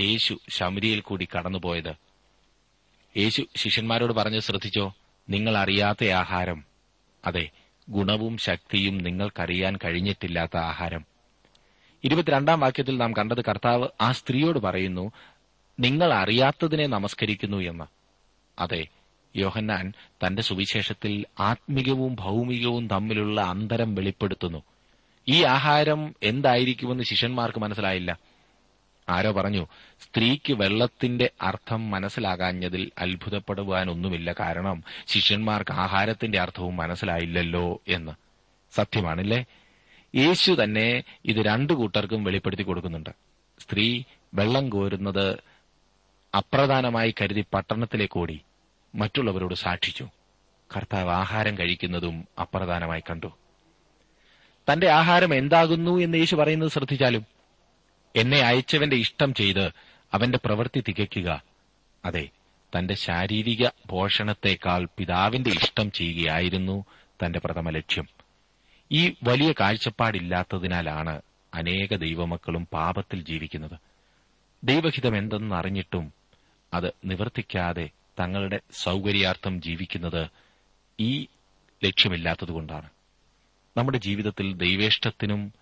യേശു 0.00 0.38
ശമരിയിൽ 0.48 1.00
കൂടി 1.00 1.28
കടന്നുപോയത്. 1.36 1.94
യേശു 3.16 3.42
ശിഷ്യന്മാരോട് 3.56 4.12
പറഞ്ഞു 4.12 4.40
ശ്രദ്ധിച്ചോ 4.40 4.94
നിങ്ങൾ 5.30 5.56
അറിയാത്ത 5.56 6.04
ആഹാരം. 6.04 6.64
അതെ 7.24 7.50
ഗുണവും 7.88 8.38
ശക്തിയും 8.38 8.98
നിങ്ങൾക്കറിയാൻ 8.98 9.78
കഴിഞ്ഞിട്ടില്ലാത്ത 9.84 10.56
ആഹാരം. 10.56 11.04
ഇരുപത്തിരണ്ടാം 12.04 12.60
വാക്യത്തിൽ 12.60 12.96
നാം 12.96 13.12
കണ്ടത് 13.12 13.44
കർത്താവ് 13.44 13.88
ആ 14.00 14.12
സ്ത്രീയോട് 14.12 14.58
പറയുന്നു 14.58 15.12
നിങ്ങൾ 15.80 16.12
അറിയാത്തതിനെ 16.12 16.86
നമസ്കരിക്കുന്നു 16.86 17.56
എന്ന്. 17.56 17.84
അതെ 18.58 18.86
യോഹന്നാൻ 19.36 19.92
തന്റെ 20.26 20.42
സുവിശേഷത്തിൽ 20.42 21.24
ആത്മികവും 21.40 22.14
ഭൗമികവും 22.14 22.88
തമ്മിലുള്ള 22.88 23.40
അന്തരം 23.40 23.94
വെളിപ്പെടുത്തുന്നു. 23.94 24.62
ഈ 25.28 25.42
ആഹാരം 25.42 26.14
എന്തായിരിക്കുമെന്ന് 26.22 27.04
ശിഷ്യന്മാർക്ക് 27.04 27.58
മനസ്സിലായില്ല. 27.58 28.18
ആരോ 29.08 29.32
പറഞ്ഞു 29.32 29.66
സ്ത്രീക്ക് 30.00 30.52
വെള്ളത്തിന്റെ 30.52 31.30
അർത്ഥം 31.42 31.90
മനസ്സിലാകാഞ്ഞതിൽ 31.90 32.90
അത്ഭുതപ്പെടുവാനൊന്നുമില്ല. 32.98 34.32
കാരണം 34.32 34.84
ശിഷ്യന്മാർക്ക് 35.06 35.72
ആഹാരത്തിന്റെ 35.72 36.40
അർത്ഥവും 36.40 36.76
മനസ്സിലായില്ലല്ലോ 36.76 37.82
എന്ന്. 37.88 38.12
സത്യമാണല്ലേ? 38.72 39.44
യേശു 40.14 40.56
തന്നെ 40.64 41.02
ഇത് 41.24 41.36
രണ്ടു 41.36 41.72
കൂട്ടർക്കും 41.72 42.24
വെളിപ്പെടുത്തി 42.24 42.62
കൊടുക്കുന്നുണ്ട്. 42.62 43.10
സ്ത്രീ 43.58 44.02
വെള്ളം 44.34 44.68
കോരുന്നത് 44.68 45.38
അപ്രധാനമായി 46.36 47.14
കരുതി 47.20 47.44
പട്ടണത്തിലേക്ക് 47.54 48.18
ഓടി 48.18 48.40
മറ്റുള്ളവരോട് 48.94 49.54
സാക്ഷിച്ചു. 49.54 50.08
കർത്താവ് 50.76 51.10
ആഹാരം 51.10 51.58
കഴിക്കുന്നതും 51.58 52.28
അപ്രധാനമായി 52.40 53.00
കണ്ടു. 53.00 53.32
തന്റെ 54.70 54.88
ആഹാരം 54.88 55.34
എന്താകുന്നു 55.34 56.00
എന്ന് 56.00 56.18
യേശു 56.18 56.36
പറയുന്നത് 56.36 56.70
ശ്രദ്ധിച്ചാലും 56.70 57.26
എന്നെ 58.16 58.40
അയച്ചവന്റെ 58.40 58.96
ഇഷ്ടം 58.96 59.34
ചെയ്ത് 59.34 59.66
അവന്റെ 60.12 60.38
പ്രവൃത്തി 60.44 60.80
തികയ്ക്കുക. 60.88 61.42
അതെ 62.04 62.28
തന്റെ 62.78 62.94
ശാരീരിക 62.94 63.68
പോഷണത്തെക്കാൾ 63.90 64.88
പിതാവിന്റെ 64.98 65.50
ഇഷ്ടം 65.50 65.92
ചെയ്യുകയായിരുന്നു 65.92 66.84
തന്റെ 67.24 67.38
പ്രഥമ 67.38 67.70
ലക്ഷ്യം. 67.70 68.08
ഈ 68.92 69.14
വലിയ 69.22 69.52
കാഴ്ചപ്പാടില്ലാത്തതിനാലാണ് 69.60 71.22
അനേക 71.54 71.96
ദൈവമക്കളും 71.96 72.68
പാപത്തിൽ 72.72 73.24
ജീവിക്കുന്നത്. 73.24 73.78
ദൈവഹിതം 74.64 75.16
എന്തെന്ന് 75.16 75.54
അറിഞ്ഞിട്ടും 75.54 76.12
അത് 76.74 76.92
നിവർത്തിക്കാതെ 77.04 77.90
തങ്ങളുടെ 78.20 78.60
സൌകര്യാർത്ഥം 78.72 79.62
ജീവിക്കുന്നത് 79.62 80.28
ഈ 81.00 81.26
ലക്ഷ്യമില്ലാത്തതുകൊണ്ടാണ്. 81.84 82.90
നമ്മുടെ 83.76 83.98
ജീവിതത്തിൽ 83.98 84.56
ദൈവേഷ്ടത്തിനും 84.56 85.52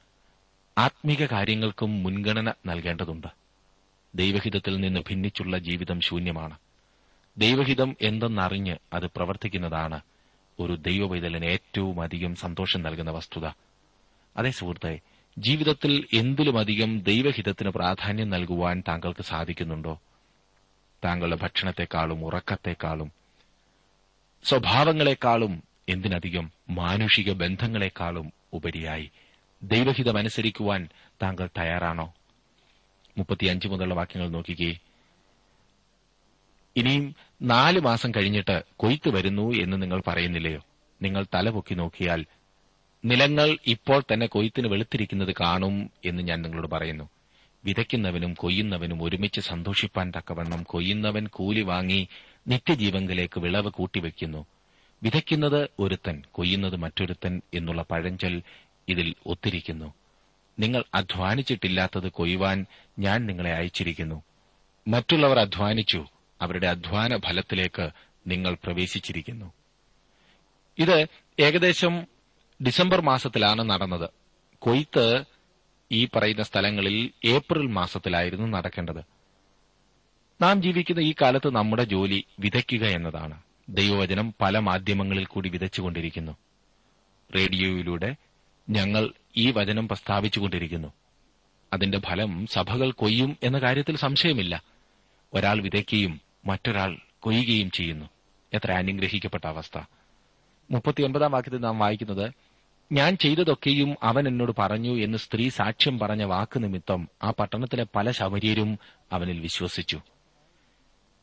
ആത്മീക 0.79 1.27
കാര്യങ്ങൾക്കും 1.27 2.03
മുൻഗണന 2.03 2.53
നൽകേണ്ടതുണ്ട്. 2.67 3.27
ദൈവഹിതത്തിൽ 4.15 4.81
നിന്ന് 4.81 5.01
ഭിന്നിച്ചുള്ള 5.01 5.59
ജീവിതം 5.59 6.01
ശൂന്യമാണ്. 6.01 6.59
ദൈവഹിതം 7.39 7.97
എന്തെന്നറിഞ്ഞ് 8.01 8.77
അത് 8.93 9.07
പ്രവർത്തിക്കുന്നതാണ് 9.07 10.01
ഒരു 10.59 10.77
ദൈവവൈതലിന് 10.77 11.45
ഏറ്റവും 11.45 12.01
അധികം 12.01 12.35
സന്തോഷം 12.35 12.83
നൽകുന്ന 12.83 13.11
വസ്തുത. 13.11 13.47
അതേ 14.37 14.51
സുഹൃത്തെ 14.51 15.01
ജീവിതത്തിൽ 15.39 16.07
എന്തിലുമധികം 16.13 17.01
ദൈവഹിതത്തിന് 17.01 17.71
പ്രാധാന്യം 17.71 18.31
നൽകുവാൻ 18.31 18.83
താങ്കൾക്ക് 18.89 19.23
സാധിക്കുന്നുണ്ടോ? 19.23 20.01
താങ്കളുടെ 21.05 21.37
ഭക്ഷണത്തെക്കാളും 21.37 22.27
ഉറക്കത്തെക്കാളും 22.27 23.13
സ്വഭാവങ്ങളെക്കാളും 24.45 25.70
എന്തിനധികം 25.91 26.53
മാനുഷിക 26.71 27.33
ബന്ധങ്ങളെക്കാളും 27.33 28.33
ഉപരിയായി 28.53 29.11
ദൈവഹിതമനുസരിക്കുവാൻ 29.63 30.89
താങ്കൾ 31.23 31.49
തയ്യാറാണോ? 31.59 32.15
മുപ്പത്തിയഞ്ച് 33.19 33.69
മുതലുള്ള 33.69 33.95
വാക്യങ്ങൾ 33.95 34.29
നോക്കിക്കേ. 34.29 34.79
ഇനിയും 36.77 37.15
നാല് 37.43 37.81
മാസം 37.81 38.11
കഴിഞ്ഞിട്ട് 38.11 38.65
കൊയ്ത്ത് 38.77 39.09
വരുന്നു 39.09 39.53
എന്ന് 39.53 39.83
നിങ്ങൾ 39.83 40.03
പറയുന്നില്ലയോ? 40.07 40.61
നിങ്ങൾ 41.03 41.27
തലപൊക്കി 41.35 41.75
നോക്കിയാൽ 41.75 42.27
നിലങ്ങൾ 43.05 43.57
ഇപ്പോൾ 43.67 44.03
തന്നെ 44.13 44.27
കൊയ്ത്തിന് 44.27 44.69
വെളുത്തിരിക്കുന്നത് 44.69 45.35
കാണും 45.41 45.91
എന്ന് 46.05 46.23
ഞാൻ 46.23 46.43
നിങ്ങളോട് 46.43 46.71
പറയുന്നു. 46.71 47.09
വിതയ്ക്കുന്നവനും 47.65 48.35
കൊയ്യുന്നവനും 48.35 49.03
ഒരുമിച്ച് 49.03 49.41
സന്തോഷിപ്പാൻ 49.41 50.13
തക്കവണ്ണം 50.17 50.63
കൊയ്യുന്നവൻ 50.63 51.27
കൂലി 51.27 51.61
വാങ്ങി 51.61 52.09
നിത്യജീവങ്കിലേക്ക് 52.49 53.41
വിളവ് 53.41 53.71
കൂട്ടിവെക്കുന്നു. 53.71 54.47
വിതയ്ക്കുന്നത് 55.03 55.69
ഒരുത്തൻ 55.79 56.23
കൊയ്യുന്നത് 56.33 56.77
മറ്റൊരുത്തൻ 56.77 57.43
എന്നുള്ള 57.55 57.83
പഴഞ്ചൽ 57.91 58.43
ഇതിൽ 58.89 59.15
ഒത്തിരിക്കുന്നു. 59.27 59.95
നിങ്ങൾ 60.59 60.85
അധ്വാനിച്ചിട്ടില്ലാത്തത് 60.95 62.09
കൊയ്യുവാൻ 62.09 62.67
ഞാൻ 62.99 63.27
നിങ്ങളെ 63.27 63.53
അയച്ചിരിക്കുന്നു. 63.53 64.23
മറ്റുള്ളവർ 64.89 65.39
അധ്വാനിച്ചു 65.39 66.07
അവരുടെ 66.43 66.67
അധ്വാന 66.67 67.17
ഫലത്തിലേക്ക് 67.17 67.91
നിങ്ങൾ 68.27 68.55
പ്രവേശിച്ചിരിക്കുന്നു. 68.55 69.53
ഇത് 70.79 71.07
ഏകദേശം 71.41 72.07
ഡിസംബർ 72.67 73.01
മാസത്തിലാണ് 73.01 73.71
നടന്നത്. 73.71 74.11
കൊയ്ത്ത് 74.59 75.25
ഈ 75.93 76.09
പറയുന്ന 76.17 76.43
സ്ഥലങ്ങളിൽ 76.43 77.11
ഏപ്രിൽ 77.25 77.67
മാസത്തിലായിരുന്നു 77.67 78.47
നടക്കേണ്ടത്. 78.47 79.05
നാം 80.43 80.63
ജീവിക്കുന്ന 80.63 81.01
ഈ 81.01 81.15
കാലത്ത് 81.23 81.55
നമ്മുടെ 81.55 81.85
ജോലി 81.85 82.25
വിതയ്ക്കുക 82.39 82.85
എന്നതാണ്. 82.87 83.43
ദൈവവചനം 83.71 84.35
പല 84.41 84.59
മാധ്യമങ്ങളിൽ 84.59 85.25
കൂടി 85.25 85.49
വിതച്ചുകൊണ്ടിരിക്കുന്നു. 85.49 86.33
റേഡിയോയിലൂടെ 87.37 88.17
ഞങ്ങൾ 88.71 89.13
ഈ 89.37 89.51
വചനം 89.51 89.89
പ്രസ്താവിച്ചുകൊണ്ടിരിക്കുന്നു. 89.89 90.93
അതിന്റെ 91.73 91.99
ഫലം 91.99 92.47
സഭകൾ 92.47 92.93
കൊയ്യും 92.93 93.37
എന്ന 93.43 93.59
കാര്യത്തിൽ 93.59 93.97
സംശയമില്ല. 93.97 94.63
ഒരാൾ 95.35 95.63
വിതയ്ക്കുകയും 95.63 96.21
മറ്റൊരാൾ 96.47 96.99
കൊയ്യുകയും 97.21 97.71
ചെയ്യുന്നു. 97.71 98.07
എത്ര 98.55 98.73
അനുഗ്രഹിക്കപ്പെട്ട 98.73 99.47
അവസ്ഥ. 99.47 99.79
മുപ്പത്തിയൊൻപതാം 100.71 101.31
വാക്യത്തിൽ 101.31 101.59
നാം 101.59 101.79
വായിക്കുന്നത് 101.79 102.33
ഞാൻ 102.93 103.17
ചെയ്തതൊക്കെയും 103.17 103.97
അവൻ 104.03 104.29
എന്നോട് 104.29 104.53
പറഞ്ഞു 104.59 104.99
എന്ന് 104.99 105.19
സ്ത്രീ 105.19 105.49
സാക്ഷ്യം 105.49 105.99
പറഞ്ഞ 105.99 106.25
വാക്ക് 106.25 106.65
നിമിത്തം 106.65 107.09
ആ 107.23 107.31
പട്ടണത്തിലെ 107.31 107.87
പല 107.97 108.11
ശവരീരും 108.11 108.79
അവനിൽ 109.13 109.41
വിശ്വസിച്ചു. 109.41 110.01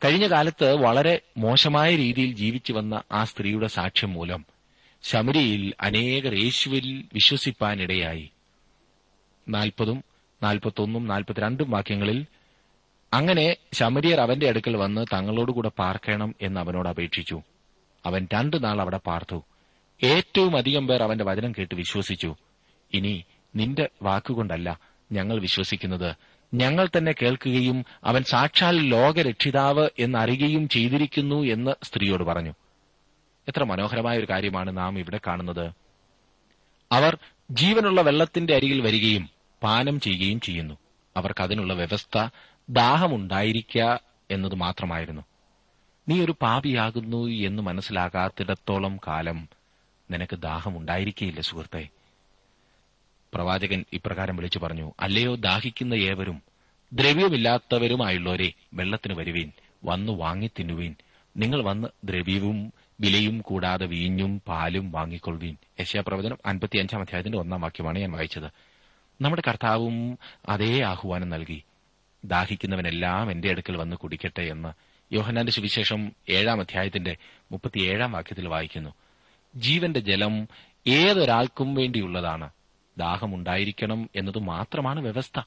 കഴിഞ്ഞ 0.04 0.28
കാലത്ത് 0.28 0.76
വളരെ 0.76 1.22
മോശമായ 1.38 1.96
രീതിയിൽ 1.96 2.34
ജീവിച്ചു 2.34 2.74
വന്ന 2.74 3.02
ആ 3.12 3.24
സ്ത്രീയുടെ 3.24 3.68
സാക്ഷ്യം 3.68 4.14
മൂലം 4.14 4.46
ശമരിയിൽ 5.04 5.74
അനേകർ 5.82 6.34
യേശുവിൽ 6.34 7.06
വിശ്വസിപ്പാനിടയായി. 7.14 8.30
നാൽപ്പതും 9.50 10.04
നാൽപ്പത്തൊന്നും 10.44 11.08
നാൽപ്പത്തിരണ്ടും 11.08 11.72
വാക്യങ്ങളിൽ 11.72 12.26
അങ്ങനെ 13.14 13.56
ശമരിയർ 13.74 14.20
അവന്റെ 14.20 14.48
അടുക്കൽ 14.48 14.78
വന്ന് 14.78 15.06
തങ്ങളോടുകൂടെ 15.14 15.72
പാർക്കണം 15.80 16.36
എന്ന് 16.42 16.60
അവനോട് 16.60 16.90
അപേക്ഷിച്ചു. 16.90 17.42
അവൻ 18.06 18.28
രണ്ടു 18.34 18.58
നാൾ 18.58 18.82
അവിടെ 18.82 18.98
പാർത്തു. 18.98 19.44
ഏറ്റവും 20.04 20.58
അധികം 20.58 20.88
പേർ 20.88 21.04
അവന്റെ 21.04 21.24
വചനം 21.24 21.52
കേട്ട് 21.52 21.76
വിശ്വസിച്ചു. 21.76 22.36
ഇനി 22.94 23.26
നിന്റെ 23.56 23.90
വാക്കുകൊണ്ടല്ല 24.02 24.80
ഞങ്ങൾ 25.12 25.40
വിശ്വസിക്കുന്നത്. 25.40 26.16
ഞങ്ങൾ 26.54 26.90
തന്നെ 26.98 27.12
കേൾക്കുകയും 27.12 27.86
അവൻ 28.04 28.24
സാക്ഷാൽ 28.24 28.78
ലോകരക്ഷിതാവ് 28.78 29.90
എന്നറിയുകയും 30.00 30.70
ചെയ്തിരിക്കുന്നു 30.70 31.44
എന്ന് 31.44 31.72
സ്ത്രീയോട് 31.84 32.24
പറഞ്ഞു. 32.24 32.54
എത്ര 33.48 33.64
മനോഹരമായ 33.64 34.18
ഒരു 34.18 34.28
കാര്യമാണ് 34.30 34.78
നാം 34.78 35.00
ഇവിടെ 35.00 35.20
കാണുന്നത്. 35.28 35.72
അവർ 36.92 37.18
ജീവനുള്ള 37.52 38.02
വെള്ളത്തിന്റെ 38.02 38.56
അരികിൽ 38.56 38.82
വരികയും 38.82 39.30
പാനം 39.64 40.00
ചെയ്യുകയും 40.00 40.40
ചെയ്യുന്നു. 40.40 40.78
അവർക്ക് 41.18 41.44
അതിനുള്ള 41.44 41.74
വ്യവസ്ഥ 41.74 42.28
ദാഹമുണ്ടായിരിക്കുക 42.70 44.00
എന്നത് 44.32 44.56
മാത്രമായിരുന്നു. 44.56 45.22
നീ 46.10 46.26
ഒരു 46.26 46.36
പാപിയാകുന്നു 46.42 47.28
എന്ന് 47.28 47.64
മനസ്സിലാകാത്തിടത്തോളം 47.64 48.98
കാലം 48.98 49.50
നിനക്ക് 50.12 50.36
ദാഹമുണ്ടായിരിക്കയില്ല 50.36 51.42
സുഹൃത്തെ. 51.42 51.90
പ്രവാചകൻ 53.34 53.86
ഇപ്രകാരം 53.94 54.36
വിളിച്ചു 54.36 54.60
പറഞ്ഞു 54.60 54.92
അല്ലയോ 55.00 55.36
ദാഹിക്കുന്ന 55.36 55.94
ഏവരും 55.94 56.42
ദ്രവ്യമില്ലാത്തവരുമായുള്ളവരെ 56.94 58.54
വെള്ളത്തിന് 58.74 59.14
വരുവീൻ 59.20 59.52
വന്നു 59.86 60.12
വാങ്ങി 60.12 60.50
തിന്നുവീൻ 60.60 60.96
നിങ്ങൾ 61.38 61.64
വന്ന് 61.64 61.88
ദ്രവ്യവും 62.04 62.74
വിലയും 63.00 63.42
കൂടാതെ 63.42 63.86
വീഞ്ഞും 63.86 64.42
പാലും 64.48 64.92
വാങ്ങിക്കൊള്ളുവീൻ. 64.92 65.56
യശയാപ്രവചനം 65.80 66.38
അൻപത്തിയഞ്ചാം 66.46 67.02
അധ്യായത്തിന്റെ 67.02 67.38
ഒന്നാം 67.38 67.62
വാക്യമാണ് 67.62 68.00
ഞാൻ 68.00 68.12
വായിച്ചത്. 68.12 68.46
നമ്മുടെ 69.22 69.44
കർത്താവും 69.48 70.18
അതേ 70.50 70.82
ആഹ്വാനം 70.82 71.30
നൽകി 71.30 71.64
ദാഹിക്കുന്നവനെല്ലാം 72.26 73.32
എന്റെ 73.32 73.50
അടുക്കൽ 73.50 73.78
വന്ന് 73.78 73.96
കുടിക്കട്ടെ 73.96 74.42
എന്ന് 74.42 74.70
യോഹനാന്റെ 75.14 75.52
സുവിശേഷം 75.52 76.12
ഏഴാം 76.30 76.60
അധ്യായത്തിന്റെ 76.60 77.18
മുപ്പത്തിയേഴാം 77.52 78.12
വാക്യത്തിൽ 78.12 78.48
വായിക്കുന്നു. 78.48 78.90
ജീവന്റെ 79.56 80.00
ജലം 80.00 80.48
ഏതൊരാൾക്കും 80.88 81.76
വേണ്ടിയുള്ളതാണ്. 81.76 82.50
ദാഹമുണ്ടായിരിക്കണം 82.98 84.10
എന്നത് 84.16 84.40
മാത്രമാണ് 84.40 85.00
വ്യവസ്ഥ. 85.00 85.42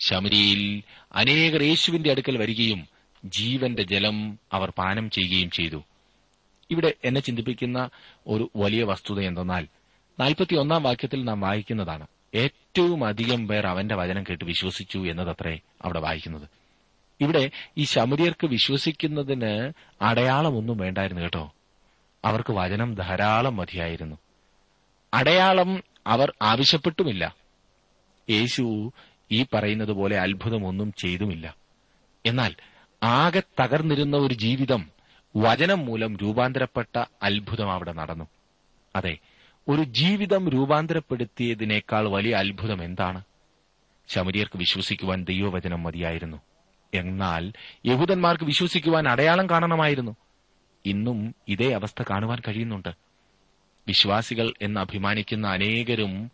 ശമരിയിൽ 0.00 0.82
അനേകർ 1.12 1.62
യേശുവിന്റെ 1.62 2.10
അടുക്കൽ 2.10 2.36
വരികയും 2.36 2.86
ജീവന്റെ 3.24 3.82
ജലം 3.82 4.38
അവർ 4.52 4.70
പാനം 4.70 5.10
ചെയ്യുകയും 5.10 5.50
ചെയ്തു. 5.50 5.84
ഇവിടെ 6.70 6.94
എന്നെ 7.04 7.20
ചിന്തിപ്പിക്കുന്ന 7.20 7.90
ഒരു 8.26 8.50
വലിയ 8.56 8.84
വസ്തുത 8.84 9.20
എന്തെന്നാൽ 9.20 9.66
നാൽപ്പത്തിയൊന്നാം 10.20 10.82
വാക്യത്തിൽ 10.82 11.24
നാം 11.24 11.40
വായിക്കുന്നതാണ്. 11.40 12.06
ഏറ്റവും 12.34 13.04
അധികം 13.04 13.48
പേർ 13.48 13.66
അവന്റെ 13.66 13.94
വചനം 13.94 14.22
കേട്ട് 14.22 14.44
വിശ്വസിച്ചു 14.44 14.98
എന്നതത്രേ 14.98 15.58
അവിടെ 15.84 16.00
വായിക്കുന്നത്. 16.00 16.48
ഇവിടെ 17.20 17.50
ഈ 17.78 17.84
ശമരിയർക്ക് 17.84 18.46
വിശ്വസിക്കുന്നതിന് 18.46 19.72
അടയാളമൊന്നും 20.02 20.76
വേണ്ടായിരുന്നു 20.76 21.22
കേട്ടോ. 21.22 21.54
അവർക്ക് 22.24 22.52
വചനം 22.52 22.94
ധാരാളം 22.94 23.56
മതിയായിരുന്നു. 23.56 24.16
അടയാളം 25.14 25.82
അവർ 26.08 26.32
ആവശ്യപ്പെട്ടുമില്ല. 26.42 27.36
യേശു 28.30 28.92
ഈ 29.32 29.46
പറയുന്നത് 29.54 29.92
പോലെ 29.92 30.18
അത്ഭുതമൊന്നും 30.18 30.92
ചെയ്തുമില്ല. 30.92 31.56
എന്നാൽ 32.26 32.54
ആകെ 33.02 33.42
തകർന്നിരുന്ന 33.60 34.16
ഒരു 34.16 34.34
ജീവിതം 34.34 34.90
വചനം 35.36 35.86
മൂലം 35.86 36.16
രൂപാന്തരപ്പെട്ട 36.16 37.04
അത്ഭുതം 37.22 37.72
അവിടെ 37.72 37.92
നടന്നു. 37.92 38.24
അതെ 38.96 39.18
ഒരു 39.68 39.82
ജീവിതം 39.82 40.48
രൂപാന്തരപ്പെടുത്തിയതിനേക്കാൾ 40.48 42.08
വലിയ 42.08 42.34
അത്ഭുതം 42.34 42.84
എന്താണ്? 42.84 43.22
ശമരിയർക്ക് 44.08 44.58
വിശ്വസിക്കുവാൻ 44.58 45.24
ദൈവവചനം 45.24 45.82
മതിയായിരുന്നു. 45.82 46.36
എന്നാൽ 46.94 47.52
യഹൂദന്മാർക്ക് 47.86 48.44
വിശ്വസിക്കുവാൻ 48.44 49.08
അടയാളം 49.08 49.50
കാണണമായിരുന്നു. 49.50 50.16
ഇന്നും 50.86 51.34
ഇതേ 51.48 51.72
അവസ്ഥ 51.72 52.02
കാണുവാൻ 52.10 52.38
കഴിയുന്നുണ്ട്. 52.48 53.07
വിശ്വാസികൾ 53.88 54.52
എന്ന് 54.62 54.80
അഭിമാനിക്കുന്ന 54.80 55.48
അനേകരും 55.48 56.30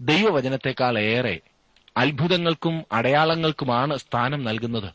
ദൈവവചനത്തെക്കാൾ 0.00 0.98
ഏറെ 0.98 1.40
അത്ഭുതങ്ങൾക്കും 1.96 2.82
അടയാളങ്ങൾക്കുമാണ് 2.92 3.96
സ്ഥാനം 3.96 4.44
നൽകുന്നത്. 4.44 4.90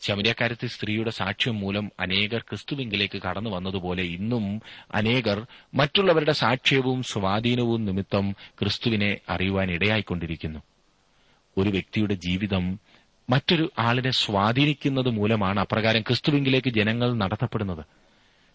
ശമര്യക്കാരത്തെ 0.00 0.66
സ്ത്രീയുടെ 0.66 1.10
സാക്ഷ്യം 1.10 1.60
മൂലം 1.60 1.90
അനേകർ 2.00 2.38
ക്രിസ്തുവിങ്കിലേക്ക് 2.38 3.22
കടന്നു 3.22 3.50
വന്നതുപോലെ 3.50 4.02
ഇന്നും 4.02 4.62
അനേകർ 4.94 5.46
മറ്റുള്ളവരുടെ 5.74 6.32
സാക്ഷ്യവും 6.32 7.02
സ്വാധീനവും 7.02 7.84
നിമിത്തം 7.84 8.32
ക്രിസ്തുവിനെ 8.32 9.18
അറിയുവാൻ 9.28 9.70
ഇടയായിക്കൊണ്ടിരിക്കുന്നു. 9.70 10.58
ഒരു 11.58 11.68
വ്യക്തിയുടെ 11.68 12.14
ജീവിതം 12.14 12.80
മറ്റൊരു 13.30 13.70
ആളിനെ 13.78 14.10
സ്വാധീനിക്കുന്നത് 14.10 15.08
മൂലമാണ് 15.08 15.60
അപ്രകാരം 15.60 16.00
ക്രിസ്തുവിങ്കിലേക്ക് 16.00 16.68
ജനങ്ങൾ 16.68 17.14
നടത്തപ്പെടുന്നത്. 17.14 17.84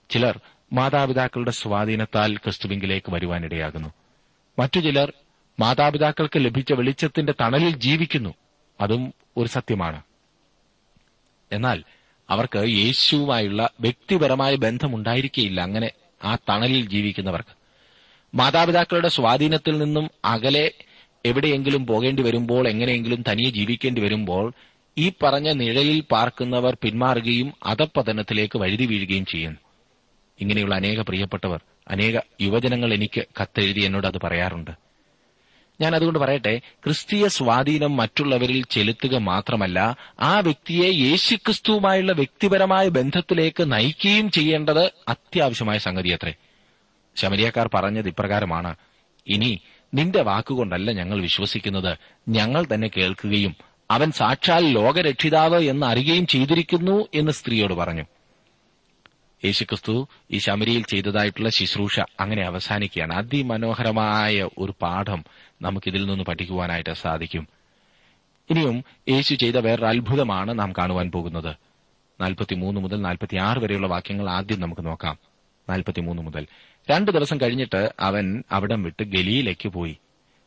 ചിലർ 0.09 0.39
മാതാപിതാക്കളുടെ 0.73 1.51
സ്വാധീനത്താൽ 1.51 2.37
ക്രിസ്തുവിംഗിലേക്ക് 2.37 3.13
വരുവാനിടയാകുന്നു. 3.13 3.89
മറ്റു 4.59 4.79
ചിലർ 4.79 5.13
മാതാപിതാക്കൾക്ക് 5.59 6.45
ലഭിച്ച 6.45 6.73
വെളിച്ചത്തിന്റെ 6.73 7.33
തണലിൽ 7.41 7.75
ജീവിക്കുന്നു. 7.75 8.33
അതും 8.81 9.13
ഒരു 9.37 9.47
സത്യമാണ്. 9.47 10.01
എന്നാൽ 11.51 11.83
അവർക്ക് 12.29 12.57
യേശുവുമായുള്ള 12.57 13.69
വ്യക്തിപരമായ 13.79 14.55
ബന്ധമുണ്ടായിരിക്കുകയില്ല 14.55 15.61
അങ്ങനെ 15.61 15.91
ആ 16.23 16.35
തണലിൽ 16.35 16.89
ജീവിക്കുന്നവർക്ക്. 16.89 17.55
മാതാപിതാക്കളുടെ 18.35 19.07
സ്വാധീനത്തിൽ 19.07 19.77
നിന്നും 19.77 20.09
അകലെ 20.25 20.71
എവിടെയെങ്കിലും 21.25 21.85
പോകേണ്ടി 21.85 22.23
വരുമ്പോൾ 22.23 22.67
എങ്ങനെയെങ്കിലും 22.67 23.23
തനിയെ 23.31 23.49
ജീവിക്കേണ്ടി 23.49 24.01
വരുമ്പോൾ 24.01 24.53
ഈ 24.97 25.11
പറഞ്ഞ 25.23 25.49
നിഴലിൽ 25.49 25.99
പാർക്കുന്നവർ 25.99 26.77
പിന്മാറുകയും 26.81 27.53
അധപ്പതനത്തിലേക്ക് 27.65 28.59
വഴുതി 28.59 28.85
വീഴുകയും 28.85 29.25
ചെയ്യുന്നു. 29.25 29.62
ഇങ്ങനെയുള്ള 30.43 30.75
അനേക 30.75 31.01
പ്രിയപ്പെട്ടവർ 31.01 31.59
അനേക 31.88 32.19
യുവജനങ്ങൾ 32.41 32.93
എനിക്ക് 32.93 33.25
കത്തെഴുതി 33.41 33.81
എന്നോട് 33.81 34.07
അത് 34.07 34.19
പറയാറുണ്ട്. 34.23 34.71
ഞാൻ 35.81 35.95
അതുകൊണ്ട് 35.95 36.19
പറയട്ടെ 36.19 36.62
ക്രിസ്തീയ 36.83 37.27
സ്വാധീനം 37.27 37.97
മറ്റുള്ളവരിൽ 37.97 38.65
ചെലുത്തുക 38.69 39.15
മാത്രമല്ല 39.15 39.95
ആ 40.19 40.39
വ്യക്തിയെ 40.39 40.89
യേശുക്രിസ്തുവുമായുള്ള 40.91 42.12
വ്യക്തിപരമായ 42.12 42.88
ബന്ധത്തിലേക്ക് 42.89 43.71
നയിക്കുകയും 43.71 44.31
ചെയ്യേണ്ടത് 44.31 44.91
അത്യാവശ്യമായ 45.07 45.77
സംഗതിയത്രേ. 45.77 46.33
ശമരിയക്കാർ 47.15 47.69
പറഞ്ഞത് 47.73 48.07
ഇപ്രകാരമാണ് 48.07 48.75
ഇനി 49.27 49.62
നിന്റെ 49.93 50.21
വാക്കുകൊണ്ടല്ല 50.21 50.91
ഞങ്ങൾ 50.91 51.21
വിശ്വസിക്കുന്നത് 51.21 51.97
ഞങ്ങൾ 52.29 52.65
തന്നെ 52.73 52.89
കേൾക്കുകയും 52.97 53.56
അവൻ 53.91 54.12
സാക്ഷാൽ 54.12 54.65
ലോകരക്ഷിതാവ് 54.65 55.63
എന്ന് 55.63 55.86
അറിയുകയും 55.86 56.27
ചെയ്തിരിക്കുന്നു 56.27 57.08
എന്ന് 57.13 57.32
സ്ത്രീയോട് 57.32 57.73
പറഞ്ഞു. 57.73 58.03
യേശുക്രിസ്തു 59.45 60.08
ഈ 60.32 60.38
ശമരിയിൽ 60.38 60.84
ചെയ്തതായിട്ടുള്ള 60.84 61.49
ശുശ്രൂഷ 61.49 61.99
അങ്ങനെ 61.99 62.45
അവസാനിക്കുകയാണ്. 62.45 63.13
അതിമനോഹരമായ 63.13 64.47
ഒരു 64.58 64.73
പാഠം 64.82 65.23
നമുക്കിതിൽ 65.62 66.06
നിന്ന് 66.06 66.23
പഠിക്കുവാനായിട്ട് 66.23 66.93
സാധിക്കും. 66.93 67.47
ഇനിയും 68.49 68.84
യേശു 69.10 69.36
ചെയ്ത 69.36 69.56
വേറൊരു 69.56 69.86
അത്ഭുതമാണ് 69.86 70.60
നാം 70.60 70.71
കാണുവാൻ 70.71 71.12
പോകുന്നത്. 71.12 71.56
നാൽപ്പത്തിമൂന്ന് 72.21 72.82
മുതൽ 72.82 73.01
നാൽപ്പത്തിയാറ് 73.01 73.60
വരെയുള്ള 73.60 73.88
വാക്യങ്ങൾ 73.88 74.29
ആദ്യം 74.29 74.60
നമുക്ക് 74.60 74.86
നോക്കാം. 74.86 75.17
നാൽപ്പത്തിമൂന്ന് 75.69 76.23
മുതൽ. 76.23 76.47
രണ്ടു 76.91 77.12
ദിവസം 77.12 77.38
കഴിഞ്ഞിട്ട് 77.41 77.93
അവൻ 77.99 78.43
അവിടം 78.51 78.84
വിട്ട് 78.84 79.03
ഗലിയിലേക്ക് 79.03 79.69
പോയി. 79.69 79.97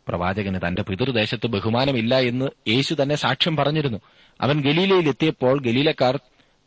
പ്രവാചകന് 0.08 0.60
തന്റെ 0.66 0.82
പിതൃദേശത്ത് 0.82 1.46
ബഹുമാനമില്ല 1.46 2.18
എന്ന് 2.18 2.46
യേശു 2.68 2.96
തന്നെ 3.02 3.14
സാക്ഷ്യം 3.14 3.56
പറഞ്ഞിരുന്നു. 3.56 3.98
അവൻ 4.40 4.60
ഗലീലയിൽ 4.60 5.08
എത്തിയപ്പോൾ 5.08 5.60
ഗലീലക്കാർ 5.60 6.20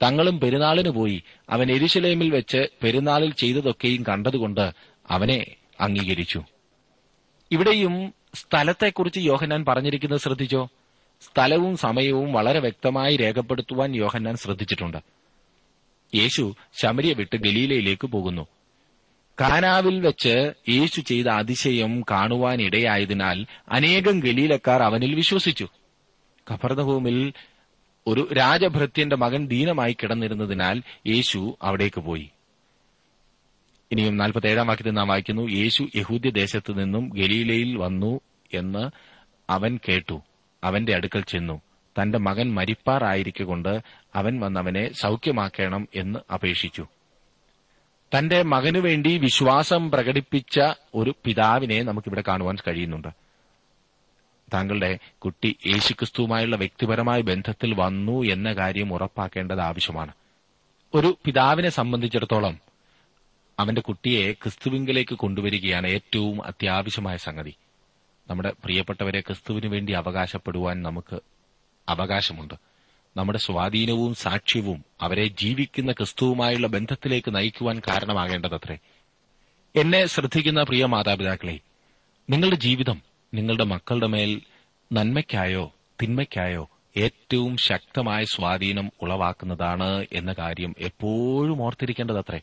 തങ്ങളും 0.03 0.39
പെരുന്നാളിന് 0.39 0.89
പോയി 0.89 1.23
അവൻ 1.49 1.71
എരിശിലേമിൽ 1.71 2.29
വെച്ച് 2.29 2.67
പെരുന്നാളിൽ 2.83 3.33
ചെയ്തതൊക്കെയും 3.33 4.03
കണ്ടതുകൊണ്ട് 4.09 4.71
അവനെ 5.09 5.45
അംഗീകരിച്ചു. 5.79 6.43
ഇവിടെയും 7.51 8.13
സ്ഥലത്തെക്കുറിച്ച് 8.33 9.19
യോഹന്നാൻ 9.19 9.65
പറഞ്ഞിരിക്കുന്നത് 9.65 10.19
ശ്രദ്ധിച്ചോ? 10.19 10.69
സ്ഥലവും 11.21 11.77
സമയവും 11.77 12.33
വളരെ 12.33 12.59
വ്യക്തമായി 12.59 13.17
രേഖപ്പെടുത്തുവാൻ 13.17 13.95
യോഹന്നാൻ 13.95 14.35
ശ്രദ്ധിച്ചിട്ടുണ്ട്. 14.35 14.97
യേശു 16.15 16.55
ശമരിയ 16.81 17.13
വിട്ട് 17.13 17.35
ഗലീലയിലേക്ക് 17.35 18.07
പോകുന്നു. 18.07 18.47
കാനാവിൽ 19.41 19.99
വെച്ച് 19.99 20.53
യേശു 20.69 21.01
ചെയ്ത 21.01 21.27
അതിശയം 21.27 22.01
കാണുവാനിടയായതിനാൽ 22.11 23.45
അനേകം 23.71 24.19
ഗലീലക്കാർ 24.19 24.83
അവനിൽ 24.83 25.15
വിശ്വസിച്ചു. 25.15 25.67
കഫർദഹൂമിൽ 26.53 27.33
ഒരു 28.09 28.27
രാജഭൃത്യന്റെ 28.33 29.15
മകൻ 29.15 29.47
ദീനമായി 29.47 29.93
കിടന്നിരുന്നതിനാൽ 29.93 30.83
യേശു 31.07 31.57
അവിടേക്ക് 31.61 31.99
പോയി. 31.99 32.29
ഇനിയും 33.91 34.17
നാൽപ്പത്തേഴാം 34.17 34.67
വാക്യത്തിൽ 34.67 34.91
നാം 34.91 35.07
വായിക്കുന്നു 35.07 35.51
യേശു 35.51 35.87
യഹൂദ്യ 35.95 36.29
ദേശത്തു 36.29 36.73
നിന്നും 36.73 37.09
ഗലീലയിൽ 37.09 37.77
വന്നു 37.77 38.19
എന്ന് 38.53 38.89
അവൻ 39.49 39.79
കേട്ടു. 39.89 40.21
അവന്റെ 40.63 40.95
അടുക്കൽ 40.95 41.21
ചെന്നു. 41.21 41.61
തന്റെ 42.01 42.17
മകൻ 42.17 42.53
മരിപ്പാറായിരിക്കൊണ്ട് 42.53 43.79
അവൻ 44.15 44.39
വന്നവനെ 44.39 44.93
സൌഖ്യമാക്കണം 44.93 45.87
എന്ന് 45.95 46.19
അപേക്ഷിച്ചു. 46.33 46.87
തന്റെ 48.17 48.43
മകനു 48.43 48.79
വേണ്ടി 48.79 49.17
വിശ്വാസം 49.17 49.91
പ്രകടിപ്പിച്ച 49.91 50.59
ഒരു 50.95 51.15
പിതാവിനെ 51.25 51.83
നമുക്കിവിടെ 51.83 52.23
കാണുവാൻ 52.27 52.55
കഴിയുന്നുണ്ട്. 52.55 53.07
താങ്കളുടെ 54.53 54.99
കുട്ടി 55.17 55.55
യേശുക്രിസ്തുവുമായുള്ള 55.65 56.55
വ്യക്തിപരമായ 56.55 57.21
ബന്ധത്തിൽ 57.21 57.73
വന്നു 57.73 58.23
എന്ന 58.23 58.53
കാര്യം 58.53 58.93
ഉറപ്പാക്കേണ്ടത് 58.93 59.59
ആവശ്യമാണ്. 59.59 60.11
ഒരു 60.93 61.17
പിതാവിനെ 61.25 61.69
സംബന്ധിച്ചിടത്തോളം 61.69 62.59
അവന്റെ 63.59 63.81
കുട്ടിയെ 63.81 64.33
ക്രിസ്തുവിങ്കിലേക്ക് 64.33 65.15
കൊണ്ടുവരികയാണ് 65.15 65.87
ഏറ്റവും 65.87 66.45
അത്യാവശ്യമായ 66.45 67.17
സംഗതി. 67.17 67.53
നമ്മുടെ 68.29 68.53
പ്രിയപ്പെട്ടവരെ 68.63 69.19
ക്രിസ്തുവിനു 69.19 69.67
വേണ്ടി 69.67 69.93
അവകാശപ്പെടുവാൻ 69.93 70.83
നമുക്ക് 70.83 71.19
അവകാശമുണ്ട്. 71.89 72.53
നമ്മുടെ 73.17 73.39
സ്വാധീനവും 73.39 74.15
സാക്ഷ്യവും 74.15 74.85
അവരെ 75.01 75.27
ജീവിക്കുന്ന 75.27 75.91
ക്രിസ്തുവുമായുള്ള 75.91 76.67
ബന്ധത്തിലേക്ക് 76.67 77.35
നയിക്കുവാൻ 77.35 77.81
കാരണമാകേണ്ടതത്രേ. 77.87 78.77
എന്നെ 79.75 80.05
ശ്രദ്ധിക്കുന്ന 80.05 80.63
പ്രിയ 80.63 80.85
മാതാപിതാക്കളെ 80.85 81.59
നിങ്ങളുടെ 82.29 82.55
ജീവിതം 82.55 83.08
നിങ്ങളുടെ 83.33 83.63
മക്കളുടെ 83.63 84.07
മേൽ 84.07 84.41
നന്മയ്ക്കായോ 84.93 85.73
തിന്മയ്ക്കായോ 86.01 86.69
ഏറ്റവും 86.97 87.57
ശക്തമായ 87.57 88.25
സ്വാധീനം 88.25 88.91
ഉളവാക്കുന്നതാണ് 89.01 90.05
എന്ന 90.13 90.33
കാര്യം 90.33 90.75
എപ്പോഴും 90.79 91.61
ഓർത്തിരിക്കേണ്ടതത്രേ. 91.61 92.41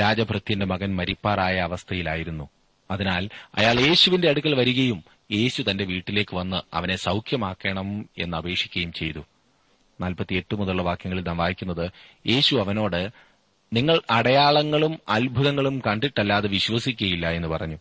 രാജഭൃത്യന്റെ 0.00 0.66
മകൻ 0.66 0.96
മരിപ്പാറായ 0.96 1.56
അവസ്ഥയിലായിരുന്നു. 1.56 2.48
അതിനാൽ 2.90 3.28
അയാൾ 3.54 3.80
യേശുവിന്റെ 3.80 4.28
അടുക്കൽ 4.28 4.54
വരികയും 4.54 5.04
യേശു 5.32 5.64
തന്റെ 5.70 5.84
വീട്ടിലേക്ക് 5.84 6.36
വന്ന് 6.36 6.56
അവനെ 6.74 6.96
സൌഖ്യമാക്കണം 6.96 8.08
എന്ന് 8.18 8.36
അപേക്ഷിക്കുകയും 8.36 8.92
ചെയ്തു. 8.92 9.20
നാൽപ്പത്തിയെട്ട് 10.00 10.54
മുതലുള്ള 10.54 10.82
വാക്യങ്ങളിൽ 10.82 11.22
നാം 11.22 11.36
വായിക്കുന്നത് 11.36 11.90
യേശു 12.26 12.56
അവനോട് 12.56 13.10
നിങ്ങൾ 13.72 14.00
അടയാളങ്ങളും 14.10 14.98
അത്ഭുതങ്ങളും 15.08 15.82
കണ്ടിട്ടല്ലാതെ 15.86 16.48
വിശ്വസിക്കുകയില്ല 16.48 17.30
എന്ന് 17.30 17.48
പറഞ്ഞു. 17.48 17.76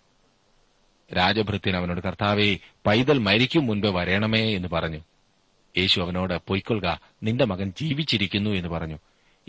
രാജഭൃത്യൻ 1.13 1.75
അവനോട് 1.75 2.01
കർത്താവെ 2.01 2.57
പൈതൽ 2.85 3.17
മരിക്കും 3.17 3.65
മുൻപ് 3.65 3.87
വരേണമേ 3.87 4.55
എന്ന് 4.55 4.67
പറഞ്ഞു. 4.67 4.97
യേശു 5.77 6.01
അവനോട് 6.01 6.33
പൊയ്ക്കൊള്ളുക 6.47 6.99
നിന്റെ 7.23 7.45
മകൻ 7.45 7.73
ജീവിച്ചിരിക്കുന്നു 7.81 8.49
എന്ന് 8.49 8.69
പറഞ്ഞു. 8.69 8.99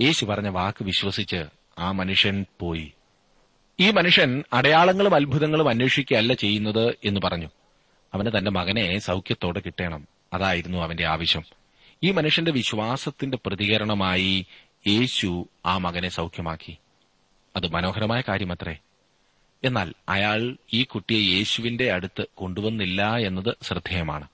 യേശു 0.01 0.25
പറഞ്ഞ 0.25 0.49
വാക്ക് 0.49 0.85
വിശ്വസിച്ച് 0.85 1.45
ആ 1.79 1.93
മനുഷ്യൻ 1.93 2.47
പോയി. 2.61 2.93
ഈ 3.81 3.91
മനുഷ്യൻ 3.91 4.45
അടയാളങ്ങളും 4.53 5.15
അത്ഭുതങ്ങളും 5.15 5.69
അന്വേഷിക്കുകയല്ല 5.69 6.33
ചെയ്യുന്നത് 6.33 6.95
എന്ന് 7.05 7.21
പറഞ്ഞു. 7.25 7.47
അവന് 8.15 8.39
തന്റെ 8.39 8.51
മകനെ 8.51 8.99
സൌഖ്യത്തോടെ 8.99 9.61
കിട്ടണം. 9.61 10.09
അതായിരുന്നു 10.33 10.79
അവന്റെ 10.79 11.07
ആവശ്യം. 11.07 11.43
ഈ 12.03 12.11
മനുഷ്യന്റെ 12.11 12.53
വിശ്വാസത്തിന്റെ 12.53 13.39
പ്രതികരണമായി 13.47 14.47
യേശു 14.87 15.49
ആ 15.67 15.79
മകനെ 15.79 16.09
സൌഖ്യമാക്കി. 16.09 16.77
അത് 17.57 17.73
മനോഹരമായ 17.73 18.23
കാര്യമത്രേ. 18.29 18.77
എന്നാൽ 19.65 19.95
അയാൾ 20.09 20.57
ഈ 20.73 20.85
കുട്ടിയെ 20.85 21.37
യേശുവിന്റെ 21.37 21.93
അടുത്ത് 21.93 22.27
കൊണ്ടുവന്നില്ല 22.35 23.17
എന്നത് 23.17 23.57
ശ്രദ്ധേയമാണ്. 23.63 24.29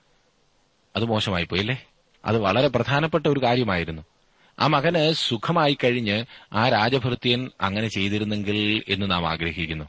അത് 0.95 1.05
മോശമായി 1.05 1.43
പോയില്ലേ? 1.43 1.87
അത് 2.25 2.37
വളരെ 2.37 2.67
പ്രധാനപ്പെട്ട 2.67 3.27
ഒരു 3.27 3.43
കാര്യമായിരുന്നു. 3.43 4.01
ആ 4.59 4.67
മകന് 4.67 5.11
സുഖമായി 5.11 5.77
കഴിഞ്ഞ് 5.83 6.25
ആ 6.53 6.69
രാജഭൃത്യൻ 6.69 7.49
അങ്ങനെ 7.61 7.87
ചെയ്തിരുന്നെങ്കിൽ 7.87 8.83
എന്ന് 8.89 9.11
നാം 9.11 9.27
ആഗ്രഹിക്കുന്നു. 9.27 9.85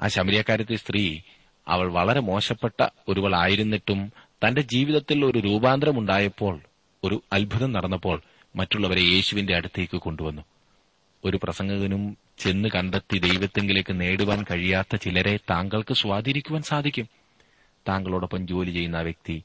ആ 0.00 0.08
ശമരിയക്കാരത്തെ 0.08 0.76
സ്ത്രീ 0.76 1.20
അവൾ 1.68 1.92
വളരെ 1.92 2.20
മോശപ്പെട്ട 2.20 2.88
ഒരുവളായിരുന്നിട്ടും 3.08 4.12
തന്റെ 4.46 4.60
ജീവിതത്തിൽ 4.60 5.24
ഒരു 5.24 5.38
രൂപാന്തരം 5.38 5.98
ഉണ്ടായപ്പോൾ 5.98 6.60
ഒരു 7.04 7.22
അത്ഭുതം 7.32 7.72
നടന്നപ്പോൾ 7.72 8.22
മറ്റുള്ളവരെ 8.56 9.00
യേശുവിന്റെ 9.00 9.56
അടുത്തേക്ക് 9.56 9.96
കൊണ്ടുവന്നു. 9.96 10.42
ഒരു 11.24 11.40
പ്രസംഗകനും 11.42 12.16
ചെന്ന് 12.42 12.68
കണ്ടെത്തി 12.74 13.18
ദൈവത്തെങ്കിലേക്ക് 13.18 14.00
നേടുവാൻ 14.00 14.44
കഴിയാത്ത 14.50 14.96
ചിലരെ 14.96 15.36
താങ്കൾക്ക് 15.36 15.94
സ്വാധീനിക്കുവാൻ 15.94 16.62
സാധിക്കും. 16.62 17.08
താങ്കളോടൊപ്പം 17.88 18.46
ജോലി 18.46 18.70
ചെയ്യുന്ന 18.70 18.96
ആ 18.96 19.00
വ്യക്തി 19.00 19.42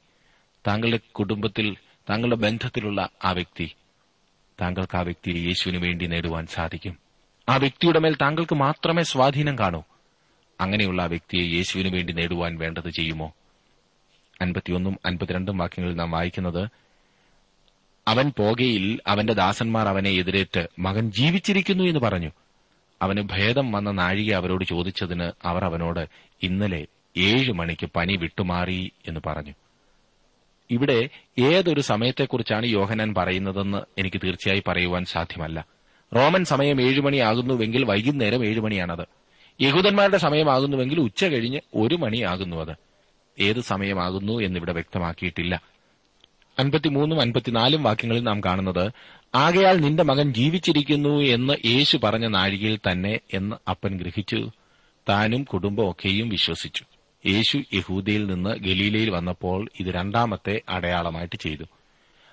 താങ്കളുടെ 0.67 0.99
കുടുംബത്തിൽ 1.12 1.75
താങ്കളുടെ 2.10 2.36
ബന്ധത്തിലുള്ള 2.36 3.10
ആ 3.25 3.31
വ്യക്തി 3.31 3.71
താങ്കൾക്ക് 4.62 4.97
ആ 4.97 5.01
വ്യക്തിയെ 5.01 5.47
യേശുവിന് 5.47 5.77
വേണ്ടി 5.77 6.05
നേടുവാൻ 6.05 6.45
സാധിക്കും. 6.45 6.97
ആ 7.49 7.57
വ്യക്തിയുടെ 7.57 7.99
മേൽ 7.99 8.15
താങ്കൾക്ക് 8.15 8.55
മാത്രമേ 8.55 9.03
സ്വാധീനം 9.03 9.60
കാണൂ. 9.60 9.83
അങ്ങനെയുള്ള 10.62 11.01
ആ 11.01 11.05
വ്യക്തിയെ 11.05 11.55
യേശുവിന് 11.55 11.95
വേണ്ടി 11.95 12.13
നേടുവാൻ 12.13 12.57
വേണ്ടത് 12.57 12.89
ചെയ്യുമോ? 12.89 13.33
അൻപത്തിയൊന്നും 14.41 14.97
അൻപത്തിരണ്ടും 15.05 15.57
വാക്യങ്ങളിൽ 15.57 15.95
നാം 15.95 16.12
വായിക്കുന്നത് 16.12 16.69
അവൻ 18.07 18.31
പോകയിൽ 18.38 18.99
അവന്റെ 19.07 19.33
ദാസന്മാർ 19.33 19.88
അവനെ 19.88 20.10
എതിരേറ്റ് 20.10 20.67
മകൻ 20.79 21.12
ജീവിച്ചിരിക്കുന്നു 21.12 21.83
എന്ന് 21.83 21.99
പറഞ്ഞു. 21.99 22.31
അവന് 23.01 23.21
ഭേദം 23.21 23.71
വന്ന 23.71 23.91
നാഴിക 23.91 24.33
അവരോട് 24.33 24.65
ചോദിച്ചതിന് 24.65 25.31
അവർ 25.43 25.65
അവനോട് 25.65 26.07
ഇന്നലെ 26.43 26.88
ഏഴ് 27.17 27.51
മണിക്ക് 27.51 27.89
പനി 27.95 28.15
വിട്ടുമാറി 28.15 28.91
എന്ന് 29.07 29.19
പറഞ്ഞു. 29.25 29.53
ഇവിടെ 30.71 31.10
ഏതൊരു 31.39 31.81
സമയത്തെക്കുറിച്ചാണ് 31.81 32.65
യോഹനാൻ 32.65 33.13
പറയുന്നതെന്ന് 33.13 33.77
എനിക്ക് 33.97 34.21
തീർച്ചയായി 34.23 34.63
പറയുവാൻ 34.67 35.05
സാധ്യമല്ല. 35.05 35.65
റോമൻ 36.15 36.45
സമയം 36.45 36.81
ഏഴുമണിയാകുന്നുവെങ്കിൽ 36.81 37.86
വൈകുന്നേരം 37.86 38.45
ഏഴുമണിയാണത് 38.45 39.07
യഹൂദന്മാരുടെ 39.62 40.17
സമയമാകുന്നുവെങ്കിൽ 40.17 40.99
ഉച്ച 40.99 41.25
കഴിഞ്ഞ് 41.25 41.60
ഒരു 41.75 41.95
മണിയാകുന്നു 41.95 42.55
അത്. 42.55 42.75
ഏത് 43.39 43.60
സമയമാകുന്നു 43.60 44.41
എന്നിവിടെ 44.41 44.73
വ്യക്തമാക്കിയിട്ടില്ല. 44.73 45.62
അൻപത്തിമൂന്നും 46.60 47.21
അൻപത്തിനാലും 47.21 47.83
വാക്യങ്ങളിൽ 47.83 48.23
നാം 48.23 48.41
കാണുന്നത് 48.43 48.91
ആകയാൽ 49.35 49.77
നിന്റെ 49.77 50.03
മകൻ 50.03 50.33
ജീവിച്ചിരിക്കുന്നു 50.33 51.09
എന്ന് 51.09 51.53
യേശു 51.65 51.97
പറഞ്ഞ 51.97 52.27
നാഴികയിൽ 52.27 52.79
തന്നെ 52.91 53.19
എന്ന് 53.33 53.55
അപ്പൻ 53.69 53.97
ഗ്രഹിച്ചു. 53.97 54.51
താനും 55.09 55.43
കുടുംബമൊക്കെയും 55.43 56.29
വിശ്വസിച്ചു. 56.29 56.85
യേശു 57.25 57.63
യഹൂദയിൽ 57.73 58.25
നിന്ന് 58.25 58.49
ഗലീലയിൽ 58.49 59.09
വന്നപ്പോൾ 59.09 59.69
ഇത് 59.79 59.87
രണ്ടാമത്തെ 59.87 60.61
അടയാളമായിട്ട് 60.69 61.35
ചെയ്തു. 61.35 61.63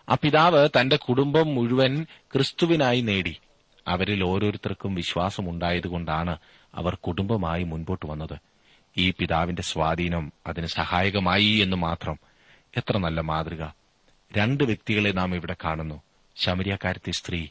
ആ 0.09 0.17
പിതാവ് 0.23 0.69
തന്റെ 0.81 0.97
കുടുംബം 0.97 1.55
മുഴുവൻ 1.55 2.07
ക്രിസ്തുവിനായി 2.33 3.01
നേടി. 3.01 3.37
അവരിൽ 3.89 4.25
ഓരോരുത്തർക്കും 4.25 4.95
വിശ്വാസമുണ്ടായതുകൊണ്ടാണ് 4.95 6.37
അവർ 6.75 6.95
കുടുംബമായി 6.95 7.63
മുൻപോട്ട് 7.63 8.07
വന്നത്. 8.07 8.39
ഈ 8.97 9.11
പിതാവിന്റെ 9.11 9.63
സ്വാധീനം 9.63 10.33
അതിന് 10.47 10.67
സഹായകമായി 10.67 11.45
എന്ന് 11.45 11.77
മാത്രം. 11.77 12.19
എത്ര 12.77 12.99
നല്ല 12.99 13.21
മാതൃക. 13.21 13.67
രണ്ട് 14.37 14.65
വ്യക്തികളെ 14.65 15.11
നാം 15.11 15.35
ഇവിടെ 15.35 15.57
കാണുന്നു. 15.65 16.03
ശമരിയക്കാരത്തെ 16.37 17.11
സ്ത്രീ 17.11 17.47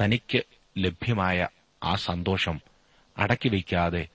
തനിക്ക് 0.00 0.42
ലഭ്യമായ 0.78 1.48
ആ 1.82 1.94
സന്തോഷം 1.94 2.60
അടക്കി 3.18 3.48
വയ്ക്കാതെ 3.48 4.08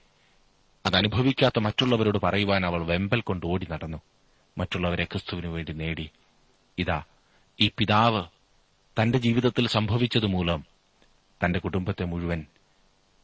അതനുഭവിക്കാത്ത 0.86 1.60
മറ്റുള്ളവരോട് 1.60 2.18
പറയുവാൻ 2.18 2.66
അവൾ 2.66 2.86
വെമ്പൽ 2.86 3.22
കൊണ്ട് 3.22 3.46
ഓടി 3.46 3.68
നടന്നു. 3.72 4.02
മറ്റുള്ളവരെ 4.58 5.04
ക്രിസ്തുവിനു 5.04 5.48
വേണ്ടി 5.48 5.74
നേടി. 5.74 6.10
ഇതാ 6.78 7.04
ഈ 7.60 7.72
പിതാവ് 7.78 8.24
തന്റെ 9.02 9.18
ജീവിതത്തിൽ 9.18 9.68
സംഭവിച്ചതുമൂലം 9.68 10.66
തന്റെ 11.46 11.60
കുടുംബത്തെ 11.60 12.06
മുഴുവൻ 12.06 12.46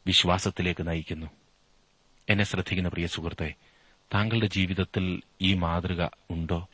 വിശ്വാസത്തിലേക്ക് 0.06 0.86
നയിക്കുന്നു. 0.86 1.26
എന്നെ 2.28 2.44
ശ്രദ്ധിക്കുന്ന 2.44 2.88
പ്രിയ 2.88 3.06
സുഹൃത്തെ 3.06 3.54
താങ്കളുടെ 4.14 4.46
ജീവിതത്തിൽ 4.46 5.22
ഈ 5.42 5.54
മാതൃക 5.54 6.08
ഉണ്ടോ? 6.30 6.68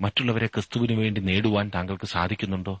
മറ്റുള്ളവരെ 0.00 0.46
ക്രിസ്തുവിനു 0.46 0.94
വേണ്ടി 0.94 1.20
നേടുവാൻ 1.20 1.70
താങ്കൾക്ക് 1.74 2.06
സാധിക്കുന്നുണ്ടോ? 2.06 2.80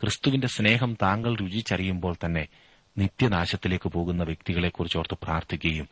ക്രിസ്തുവിന്റെ 0.00 0.48
സ്നേഹം 0.48 0.96
താങ്കൾ 1.02 1.36
രുചിച്ചറിയുമ്പോൾ 1.36 2.16
തന്നെ 2.24 2.48
നിത്യനാശത്തിലേക്ക് 2.98 3.88
പോകുന്ന 3.88 4.24
വ്യക്തികളെക്കുറിച്ച് 4.24 4.98
ഓർത്ത് 4.98 5.18
പ്രാർത്ഥിക്കുകയും 5.22 5.88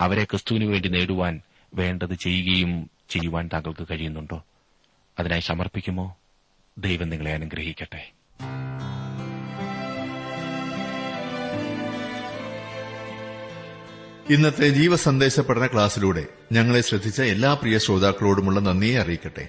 അവരെ 0.00 0.24
ക്രിസ്തുവിനു 0.24 0.66
വേണ്ടി 0.66 0.88
നേടുവാൻ 0.88 1.40
വേണ്ടത് 1.74 2.14
ചെയ്യുകയും 2.14 2.90
ചെയ്യുവാൻ 3.08 3.50
താങ്കൾക്ക് 3.52 3.86
കഴിയുന്നുണ്ടോ? 3.90 4.44
അതിനായി 5.18 5.40
സമർപ്പിക്കുമോ? 5.40 6.16
ദൈവം 6.78 7.08
നിങ്ങളെ 7.08 7.32
അനുഗ്രഹിക്കട്ടെ. 7.32 8.12
ഇന്നത്തെ 14.30 14.68
ജീവസന്ദേശ 14.68 15.40
പഠന 15.40 15.66
ക്ലാസ്സിലൂടെ 15.66 16.26
ഞങ്ങളെ 16.52 16.80
ശ്രദ്ധിച്ച 16.80 17.22
എല്ലാ 17.22 17.54
പ്രിയ 17.54 17.78
ശ്രോതാക്കളോടുമുള്ള 17.78 18.60
നന്ദിയെ 18.60 19.00
അറിയിക്കട്ടെ. 19.00 19.48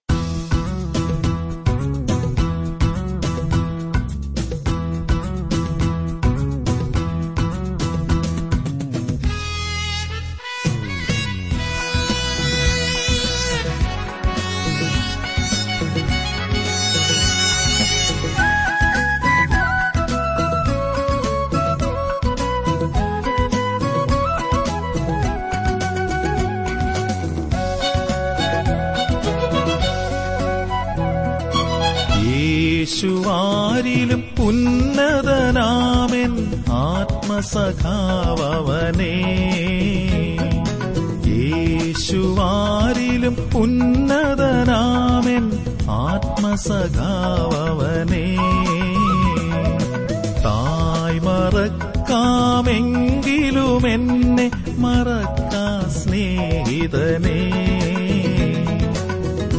എന്നെ 54.01 54.51
മറക്കാ 54.77 55.89
സ്നേഹിതനേ. 55.89 57.51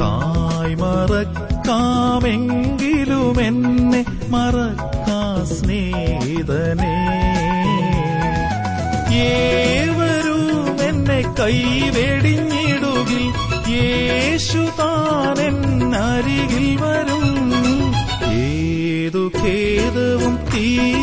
തായ് 0.00 0.76
മറക്കാമെങ്കിലും 0.76 3.40
എന്നെ 3.40 4.05
മറക്കാ 4.28 5.44
സ്നേഹിതനേ. 5.44 6.94
ഏവരും 9.16 10.83
എന്നെ 10.83 11.35
കൈവെടിഞ്ഞിടുകിൽ 11.40 13.33
യേശു 13.72 14.59
താനെൻ 14.59 15.94
അരികിൽ 15.94 16.83
വരും. 16.83 17.52
ഏതു 18.33 19.33
ഖേദവും 19.42 20.38
തീരും 20.55 21.02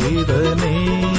സ്നേഹിതനേ 0.00 1.09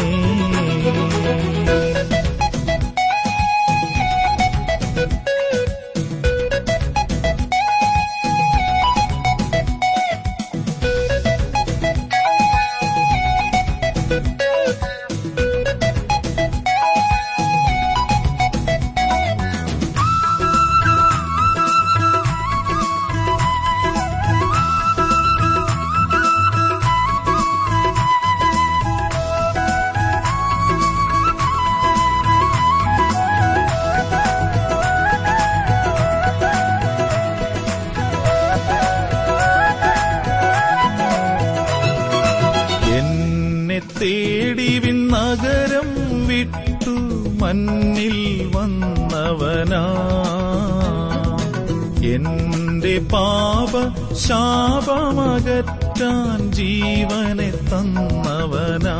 ശാപമകറ്റാൻ 54.81 56.51
ജീവനെ 56.51 57.51
തന്നവനാ. 57.51 58.95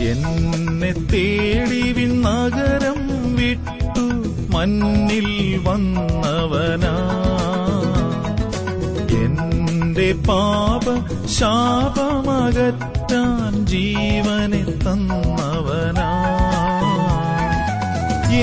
എന്നെ 0.00 0.92
തേടി 0.92 2.04
നഗരം 2.14 3.00
വിട്ടു 3.36 4.06
മന്നിൽ 4.54 5.60
വന്നവനാ. 5.68 6.94
എന്റെ 9.22 10.14
പാപ 10.28 10.84
ശാപമകറ്റാൻ 11.26 13.66
ജീവനെ 13.66 14.64
തന്നവനാ. 14.64 16.10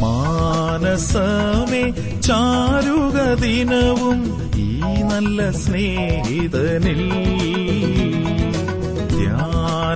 മാനസമേ 0.00 1.90
ചാരുക 2.20 3.34
ദിനവും 3.34 4.18
ഈ 4.56 4.82
നല്ല 5.02 5.50
സ്നേഹിതനിൽ. 5.50 7.33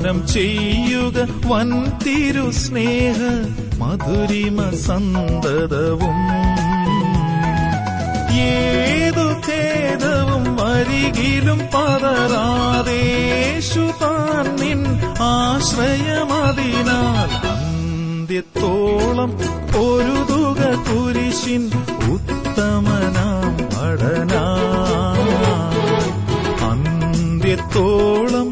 ധ്യാനം 0.09 0.27
ചെയ്യുക 0.27 1.17
വൻ 1.51 1.71
തിരു 2.03 2.45
സ്നേഹ 2.61 3.19
മധുരിമ 3.81 4.59
സന്തതവും. 4.87 6.21
ഏതു 8.45 9.27
ഖേദവും 9.47 10.45
വരികിലും 10.61 11.61
പതറാതേശു 11.75 13.85
താൻ 14.03 14.47
നിൻ 14.63 14.81
ആശ്രയമതിനാൽ 15.33 17.31
അന്ത്യത്തോളം 17.53 19.31
പൊരുതുക 19.75 20.61
കുരിശിൻ 20.89 21.65
ഉത്തമനാം 22.15 23.53
പഠനാ. 23.75 24.47
അന്ത്യത്തോളം 26.71 28.49